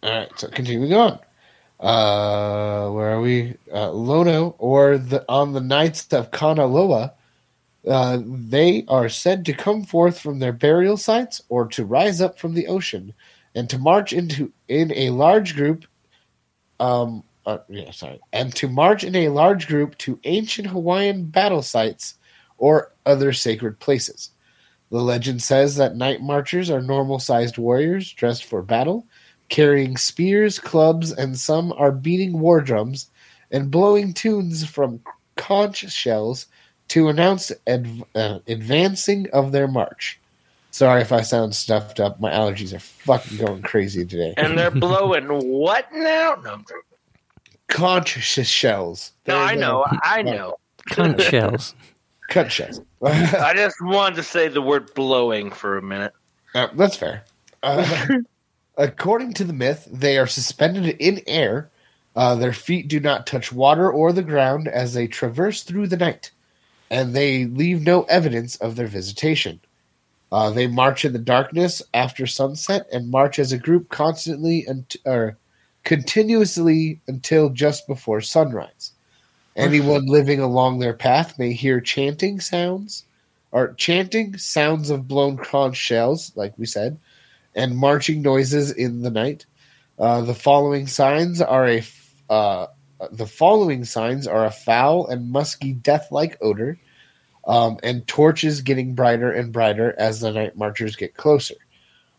[0.02, 0.40] all right.
[0.40, 1.20] So continuing on.
[1.80, 3.58] Uh, where are we?
[3.74, 7.12] Uh, Lono, or the on the nights of Kanaloa,
[7.88, 12.40] uh, they are said to come forth from their burial sites or to rise up
[12.40, 13.14] from the ocean,
[13.56, 15.86] and to march into in a large group.
[16.80, 21.62] Um, uh, yeah, sorry, and to march in a large group to ancient Hawaiian battle
[21.62, 22.16] sites
[22.58, 24.30] or other sacred places.
[24.90, 29.08] The legend says that night marchers are normal sized warriors dressed for battle,
[29.50, 33.10] carrying spears, clubs, and some are beating war drums
[33.52, 35.02] and blowing tunes from
[35.36, 36.48] conch shells
[36.94, 40.20] to announce adv- uh, advancing of their march.
[40.70, 42.20] Sorry if I sound stuffed up.
[42.20, 44.36] My allergies are fucking going crazy today.
[44.38, 46.36] And they're blowing what now?
[46.44, 46.82] No, I'm joking.
[47.68, 49.12] Conch shells.
[49.26, 49.84] no I know.
[50.04, 50.60] I know.
[50.92, 51.74] Cunt shells.
[52.30, 52.80] Conch shells.
[53.04, 56.14] I just wanted to say the word blowing for a minute.
[56.54, 57.24] Uh, that's fair.
[57.64, 58.08] Uh,
[58.78, 61.72] according to the myth, they are suspended in air.
[62.16, 65.98] Uh, their feet do not touch water or the ground as they traverse through the
[65.98, 66.30] night,
[66.94, 69.60] and they leave no evidence of their visitation.
[70.32, 74.96] Uh, they march in the darkness after sunset and march as a group constantly and
[75.04, 75.36] or
[75.84, 78.92] continuously until just before sunrise.
[79.56, 83.06] Anyone living along their path may hear chanting sounds,
[83.52, 87.00] or chanting sounds of blown conch shells, like we said,
[87.56, 89.48] and marching noises in the night.
[89.98, 91.84] Uh, the following signs are a
[92.30, 92.68] uh,
[93.12, 96.80] the following signs are a foul and musky death-like odor,
[97.46, 101.56] um, and torches getting brighter and brighter as the night marchers get closer.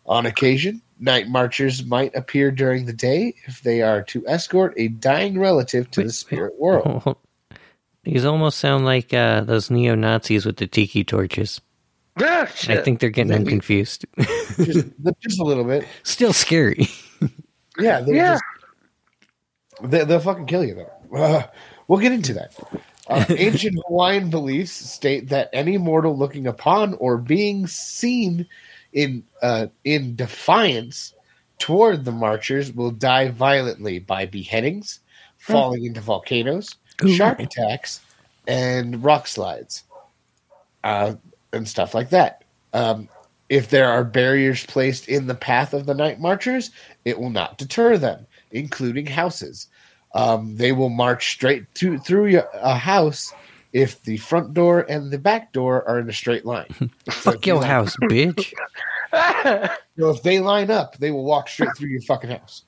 [0.05, 4.87] On occasion, night marchers might appear during the day if they are to escort a
[4.89, 7.17] dying relative to the spirit world.
[8.03, 11.59] These almost sound like uh, those neo Nazis with the tiki torches.
[12.19, 14.05] Ah, I think they're getting them confused.
[14.57, 14.87] just,
[15.21, 15.87] just a little bit.
[16.03, 16.87] Still scary.
[17.77, 18.33] Yeah, they're Yeah.
[18.35, 18.43] just-
[19.83, 21.17] they, they'll fucking kill you though.
[21.17, 21.43] Uh,
[21.87, 22.55] we'll get into that.
[23.07, 28.47] Uh, ancient Hawaiian beliefs state that any mortal looking upon or being seen
[28.93, 31.13] in uh, in defiance
[31.59, 34.99] toward the marchers will die violently by beheadings,
[35.37, 37.09] falling into volcanoes, Ooh.
[37.09, 38.01] shark attacks,
[38.47, 39.83] and rock slides,
[40.83, 41.15] uh,
[41.53, 42.43] and stuff like that.
[42.73, 43.07] Um,
[43.49, 46.71] if there are barriers placed in the path of the night marchers,
[47.05, 49.67] it will not deter them, including houses.
[50.13, 53.33] Um, they will march straight to, through a house
[53.73, 56.91] if the front door and the back door are in a straight line.
[57.11, 58.53] Fuck your house, bitch.
[59.97, 62.63] So if they line up, they will walk straight through your fucking house.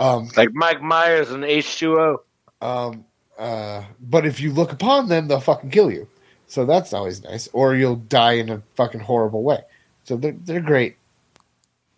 [0.00, 2.16] Um, like Mike Myers and H2O.
[2.60, 3.04] um,
[3.38, 6.08] uh, but if you look upon them, they'll fucking kill you.
[6.48, 7.48] So that's always nice.
[7.52, 9.60] Or you'll die in a fucking horrible way.
[10.04, 10.96] So they're they're great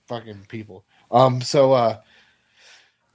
[0.06, 0.84] fucking people.
[1.10, 2.00] Um, so uh,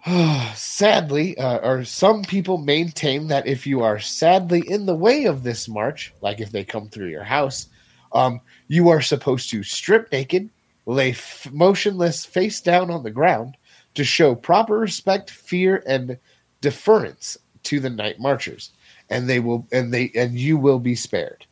[0.55, 5.43] sadly, uh, or some people maintain that if you are sadly in the way of
[5.43, 7.67] this march, like if they come through your house,
[8.13, 10.49] um, you are supposed to strip naked,
[10.85, 13.55] lay f- motionless face down on the ground
[13.95, 16.17] to show proper respect, fear, and
[16.61, 18.71] deference to the night marchers,
[19.09, 21.45] and they will and they and you will be spared.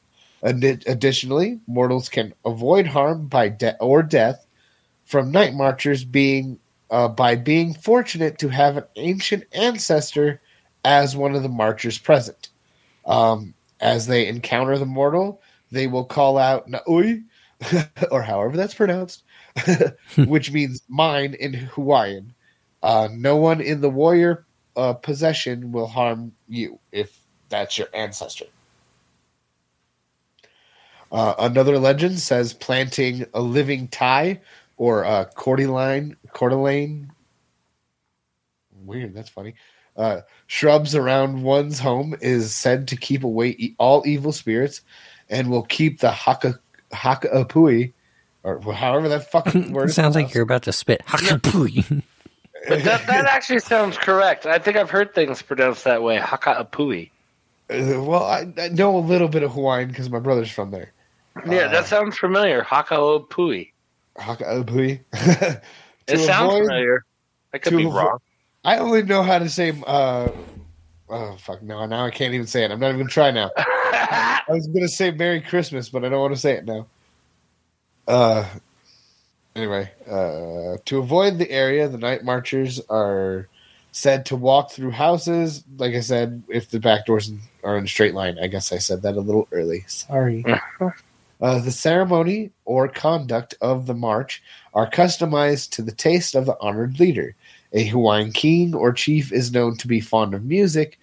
[0.44, 4.46] Addi- Additionally, mortals can avoid harm by de- or death
[5.06, 10.42] from night marchers being uh, by being fortunate to have an ancient ancestor
[10.86, 12.50] as one of the marchers present.
[13.06, 17.24] Um, as they encounter the mortal, they will call out "Na'ui,"
[18.12, 19.24] or however that's pronounced,
[20.18, 22.34] which means mine in Hawaiian.
[22.84, 27.20] Uh, no one in the warrior uh, possession will harm you if
[27.50, 28.46] that's your ancestor.
[31.12, 34.40] Uh, another legend says planting a living ti
[34.78, 37.10] or a cordyline, cordyline.
[38.86, 39.56] Weird, that's funny.
[39.96, 44.82] Uh, shrubs around one's home is said to keep away e- all evil spirits
[45.30, 46.60] and will keep the haka
[46.92, 47.94] hakaapui,
[48.44, 51.02] or however that fucking word sounds like you're about to spit.
[51.08, 52.04] Hakapui.
[52.68, 54.46] But that, that actually sounds correct.
[54.46, 56.18] I think I've heard things pronounced that way.
[56.18, 57.12] Hakaapui.
[57.70, 60.92] Uh, well, I, I know a little bit of Hawaiian because my brother's from there.
[61.48, 62.64] Yeah, that sounds familiar.
[62.64, 63.72] Hakaapui.
[64.18, 65.00] Hakaapui.
[66.08, 67.04] It sounds familiar.
[67.54, 68.20] I could be avo- wrong.
[68.64, 69.74] I only know how to say.
[69.86, 70.30] Uh,
[71.10, 71.62] oh fuck!
[71.62, 72.72] No, now I can't even say it.
[72.72, 73.52] I'm not even gonna try now.
[73.58, 76.88] I was gonna say Merry Christmas, but I don't want to say it now.
[78.08, 78.48] Uh,
[79.56, 83.48] anyway, uh, to avoid the area, the night marchers are
[83.92, 85.64] said to walk through houses.
[85.78, 87.32] Like I said, if the back doors
[87.64, 88.38] are in a straight line.
[88.40, 89.84] I guess I said that a little early.
[89.88, 90.46] Sorry.
[91.40, 94.42] Uh, the ceremony or conduct of the march
[94.74, 97.36] are customized to the taste of the honored leader.
[97.74, 101.00] A Hawaiian king or chief is known to be fond of music,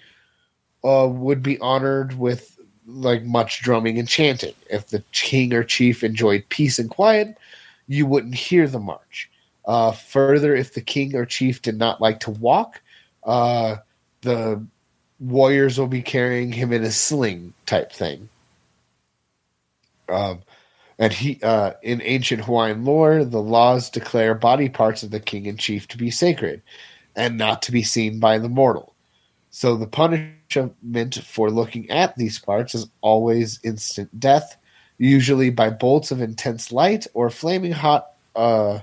[0.83, 4.55] uh, would be honored with like much drumming and chanting.
[4.71, 7.37] If the king or chief enjoyed peace and quiet,
[7.87, 9.31] you wouldn't hear the march.
[9.67, 12.83] Uh, further, if the king or chief did not like to walk,
[13.25, 13.77] uh,
[14.21, 14.63] the
[15.21, 18.29] warriors will be carrying him in a sling type thing.
[20.09, 20.43] Um,
[20.99, 25.49] and he, uh, in ancient Hawaiian lore, the laws declare body parts of the king
[25.49, 26.63] and chief to be sacred
[27.17, 28.95] and not to be seen by the mortal.
[29.51, 34.57] So the punishment for looking at these parts is always instant death,
[34.99, 38.81] usually by bolts of intense light or flaming hot, uh,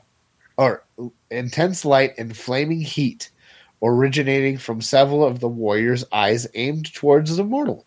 [0.58, 0.84] or
[1.30, 3.32] intense light and flaming heat,
[3.82, 7.86] originating from several of the warriors' eyes aimed towards the mortal.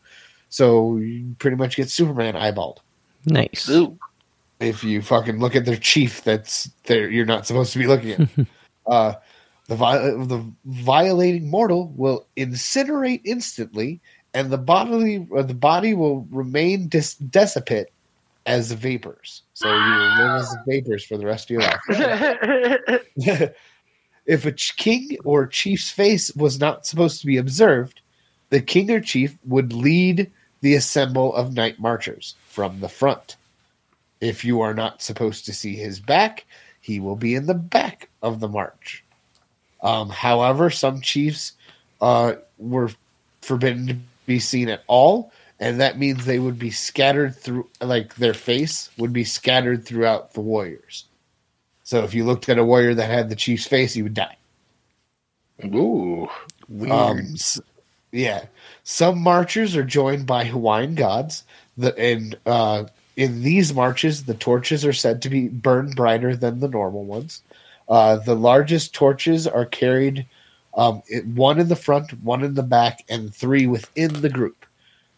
[0.48, 2.78] So you pretty much get Superman eyeballed
[3.26, 3.68] nice.
[3.68, 3.98] Ooh.
[4.60, 8.12] if you fucking look at their chief that's there you're not supposed to be looking
[8.12, 8.46] at
[8.86, 9.14] uh
[9.66, 14.00] the vi- the violating mortal will incinerate instantly
[14.32, 17.88] and the bodily or the body will remain dis- dissipate
[18.46, 21.80] as vapors so you will live as vapors for the rest of your life
[24.26, 28.00] if a ch- king or chief's face was not supposed to be observed
[28.50, 30.30] the king or chief would lead
[30.60, 33.36] the assemble of night marchers from the front
[34.24, 36.46] if you are not supposed to see his back,
[36.80, 39.04] he will be in the back of the march.
[39.82, 41.52] Um, however, some chiefs
[42.00, 42.90] uh, were
[43.42, 48.14] forbidden to be seen at all, and that means they would be scattered through, like
[48.14, 51.04] their face would be scattered throughout the warriors.
[51.82, 54.36] So if you looked at a warrior that had the chief's face, you would die.
[55.66, 56.28] Ooh.
[56.90, 57.34] Um,
[58.10, 58.46] yeah.
[58.84, 61.44] Some marchers are joined by Hawaiian gods.
[61.76, 62.84] The, and uh,
[63.16, 67.42] in these marches, the torches are said to be burned brighter than the normal ones.
[67.88, 70.26] Uh, the largest torches are carried
[70.76, 71.02] um,
[71.34, 74.66] one in the front, one in the back, and three within the group.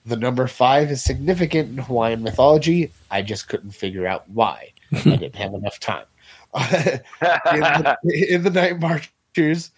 [0.05, 2.93] The number five is significant in Hawaiian mythology.
[3.11, 4.73] I just couldn't figure out why.
[4.93, 6.05] I didn't have enough time.
[6.55, 7.97] in, the,
[8.29, 9.71] in the night marches,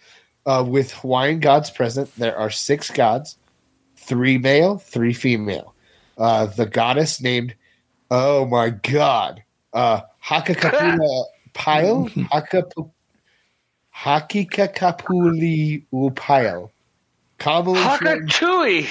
[0.45, 3.37] uh, with Hawaiian gods present, there are six gods,
[3.95, 5.73] three male, three female.
[6.19, 7.55] Uh, the goddess named,
[8.11, 9.41] oh my god,
[9.73, 11.23] uh, Hakakapula
[11.53, 12.91] Pile, Hakapu,
[13.95, 16.69] Hakikakapuli Upile.
[17.37, 18.89] Commonly shortened, Hakachui.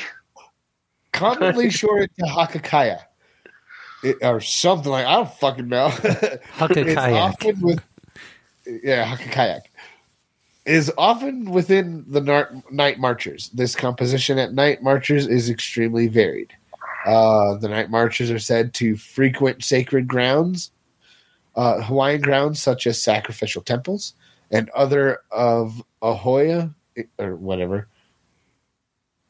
[1.13, 3.03] commonly shortened to Hakakaya.
[4.03, 5.89] It, or something like I don't fucking know.
[6.57, 7.61] Hakakayak.
[7.61, 7.83] With
[8.83, 9.63] yeah, Hakakayak
[10.69, 13.49] is often within the nar- night marchers.
[13.51, 16.55] This composition at night marchers is extremely varied.
[17.05, 20.71] Uh, the night marchers are said to frequent sacred grounds,
[21.57, 24.15] uh, Hawaiian grounds such as sacrificial temples
[24.51, 26.75] and other of Ahoya
[27.19, 27.89] or whatever.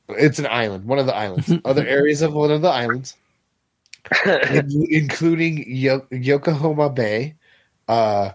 [0.09, 1.53] It's an island, one of the islands.
[1.65, 3.17] other areas of one of the islands,
[4.27, 7.35] in- including Yo- Yokohama Bay,
[7.89, 8.31] uh,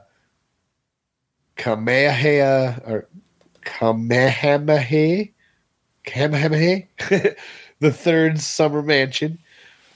[1.55, 3.07] Kamehameha or
[3.61, 5.29] Kamehameha,
[6.03, 6.87] Kamehameha,
[7.83, 9.37] the third summer mansion,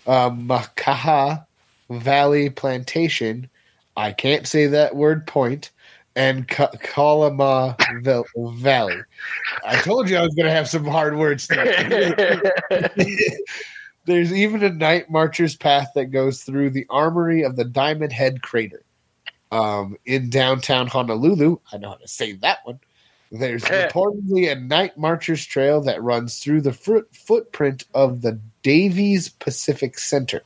[0.05, 1.45] uh, Makaha
[1.89, 3.49] Valley Plantation.
[3.95, 5.71] I can't say that word point.
[6.17, 7.77] And Ka- Kalama
[8.35, 8.97] Valley.
[9.63, 11.47] I told you I was going to have some hard words.
[11.47, 12.41] today.
[14.05, 18.41] There's even a night marcher's path that goes through the armory of the Diamond Head
[18.41, 18.83] Crater.
[19.51, 22.79] Um, in downtown Honolulu, I know how to say that one.
[23.31, 23.89] There's eh.
[23.89, 29.99] reportedly a night marcher's trail that runs through the foot footprint of the Davies Pacific
[29.99, 30.41] Center.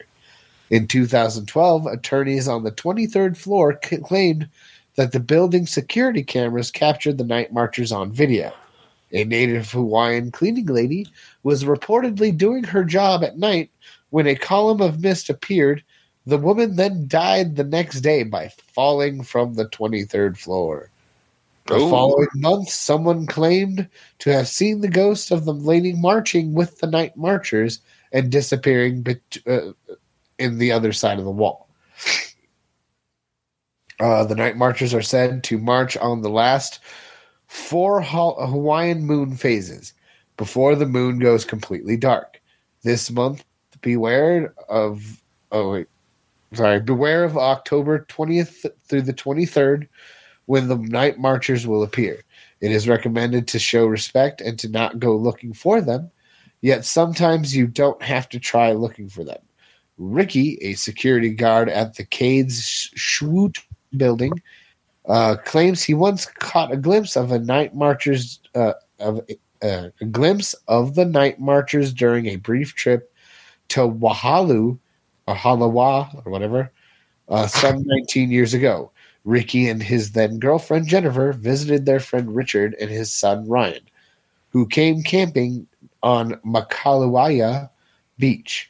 [0.71, 4.49] In 2012, attorneys on the 23rd floor claimed
[4.95, 8.53] that the building's security cameras captured the night marchers on video.
[9.11, 11.07] A native Hawaiian cleaning lady
[11.43, 13.69] was reportedly doing her job at night
[14.09, 15.83] when a column of mist appeared.
[16.25, 20.89] The woman then died the next day by falling from the 23rd floor.
[21.67, 21.89] The Ooh.
[21.89, 23.87] following month, someone claimed
[24.19, 27.79] to have seen the ghost of the lady marching with the night marchers
[28.11, 29.71] and disappearing bet- uh,
[30.37, 31.69] in the other side of the wall.
[33.99, 36.79] Uh, the night marchers are said to march on the last
[37.47, 39.93] four Ha- Hawaiian moon phases
[40.37, 42.41] before the moon goes completely dark.
[42.81, 43.45] This month,
[43.81, 45.21] beware of
[45.51, 45.87] oh wait,
[46.53, 49.87] sorry, beware of October twentieth through the twenty third,
[50.45, 52.23] when the night marchers will appear.
[52.61, 56.11] It is recommended to show respect and to not go looking for them.
[56.61, 59.39] Yet sometimes you don't have to try looking for them.
[59.97, 63.59] Ricky, a security guard at the Cades Schutte
[63.97, 64.33] building,
[65.07, 69.21] uh, claims he once caught a glimpse of a night marchers uh, of
[69.63, 73.13] uh, a glimpse of the night marchers during a brief trip
[73.69, 74.77] to Wahalu
[75.27, 76.71] or Halawa or whatever
[77.29, 78.90] uh, some 19 years ago.
[79.23, 83.83] Ricky and his then girlfriend Jennifer visited their friend Richard and his son Ryan,
[84.49, 85.67] who came camping
[86.01, 87.69] on Makaluaya
[88.17, 88.69] Beach.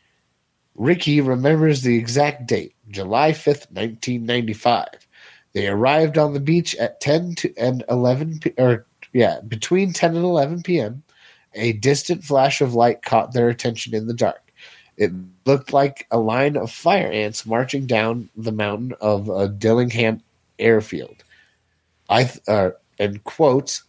[0.75, 5.07] Ricky remembers the exact date, July 5th, 1995.
[5.53, 10.15] They arrived on the beach at 10 to, and 11 p- or yeah, between 10
[10.15, 11.03] and 11 p.m.
[11.53, 14.53] A distant flash of light caught their attention in the dark.
[14.97, 15.11] It
[15.45, 20.21] looked like a line of fire ants marching down the mountain of uh, Dillingham
[20.61, 21.23] Airfield.
[22.09, 23.83] I th- uh, and quotes,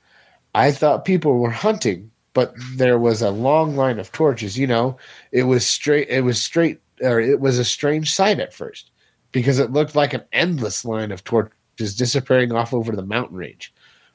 [0.55, 4.59] I thought people were hunting, but there was a long line of torches.
[4.59, 4.97] You know,
[5.33, 6.09] it was straight.
[6.09, 8.91] It was straight, or it was a strange sight at first
[9.33, 13.73] because it looked like an endless line of torches disappearing off over the mountain range.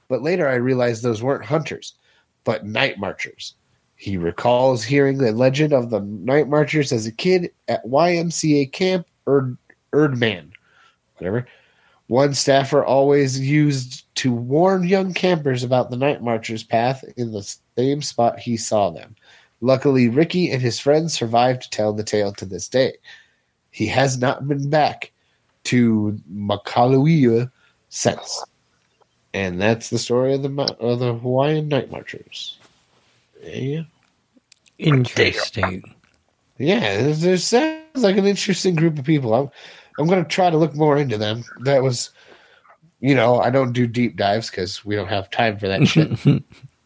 [0.08, 1.94] But later I realized those weren't hunters,
[2.44, 3.56] but night marchers.
[3.96, 9.08] He recalls hearing the legend of the night marchers as a kid at YMCA camp
[9.26, 9.58] Erd,
[9.92, 10.52] Erdman,
[11.18, 11.48] whatever.
[12.08, 17.44] One staffer always used to warn young campers about the night marchers' path in the
[17.78, 19.16] same spot he saw them.
[19.60, 22.94] Luckily, Ricky and his friends survived to tell the tale to this day.
[23.72, 25.12] He has not been back
[25.66, 27.52] to Makaluia
[27.90, 28.44] since.
[29.34, 32.58] And that's the story of the of the Hawaiian night marchers.
[33.44, 33.82] Yeah,
[34.78, 35.94] Interesting.
[36.58, 36.84] yeah.
[36.84, 39.34] It it sounds like an interesting group of people.
[39.34, 39.50] I'm
[40.00, 41.44] I'm going to try to look more into them.
[41.62, 42.12] That was,
[43.00, 46.12] you know, I don't do deep dives because we don't have time for that shit.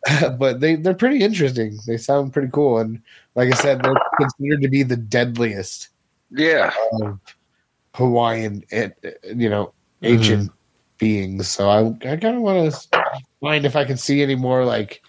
[0.40, 1.78] but they they're pretty interesting.
[1.86, 3.00] They sound pretty cool, and
[3.36, 5.90] like I said, they're considered to be the deadliest
[6.32, 6.74] Yeah.
[7.02, 7.20] of
[7.94, 10.52] Hawaiian, eh, eh, you know, ancient
[10.98, 11.48] beings.
[11.50, 13.04] So I, I kind of want to
[13.42, 15.04] find if I can see any more like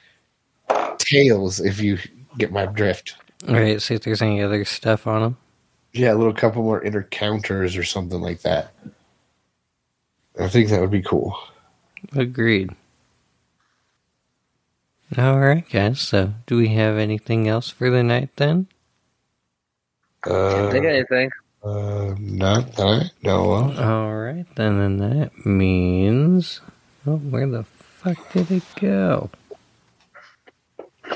[0.98, 1.58] tales.
[1.58, 1.98] If you
[2.36, 3.16] get my drift,
[3.48, 5.36] All right, see if there's any other stuff on them.
[5.92, 8.72] Yeah, a little couple more inner counters or something like that.
[10.40, 11.38] I think that would be cool.
[12.16, 12.70] Agreed.
[15.18, 16.00] All right, guys.
[16.00, 18.66] So, do we have anything else for the night then?
[20.26, 21.30] Uh, Can't think of anything.
[21.62, 23.78] uh, not that I know of.
[23.78, 26.60] All right, then, and that means.
[27.06, 29.28] Oh, where the fuck did it go?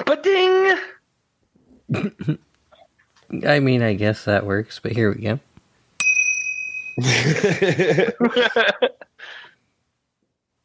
[0.05, 0.77] But ding!
[3.47, 5.40] I mean, I guess that works, but here we go.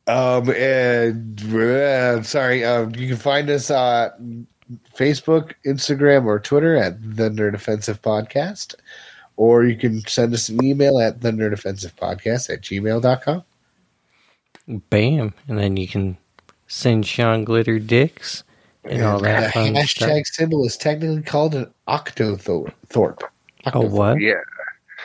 [0.08, 2.66] Um, and uh, I'm sorry.
[2.66, 4.48] Um, you can find us on
[4.94, 8.76] Facebook, Instagram, or Twitter at the Nerd Offensive Podcast,
[9.38, 13.44] or you can send us an email at the Nerd Offensive Podcast at gmail.com.
[14.90, 15.34] Bam.
[15.48, 16.18] And then you can
[16.68, 18.44] send Shawn glitter dicks
[18.86, 20.36] and all the that fun hashtag stuff.
[20.36, 23.22] symbol is technically called an octothorpe.
[23.74, 24.20] Oh, what?
[24.20, 24.42] Yeah.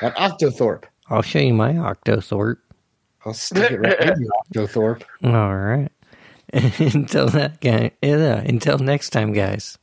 [0.00, 0.84] An octothorpe.
[1.08, 2.58] I'll show you my Octothorpe.
[3.24, 4.32] I'll stick it right in your
[4.66, 5.02] octothorpe.
[5.24, 5.90] All right.
[6.52, 9.78] until that guy, yeah, until next time, guys.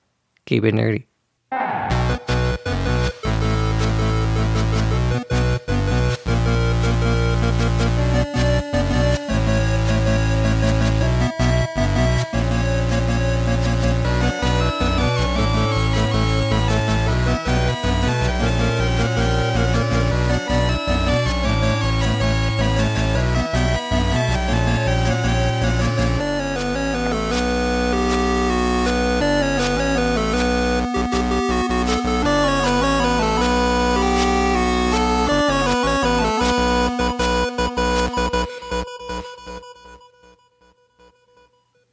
[0.46, 1.06] Keep it nerdy.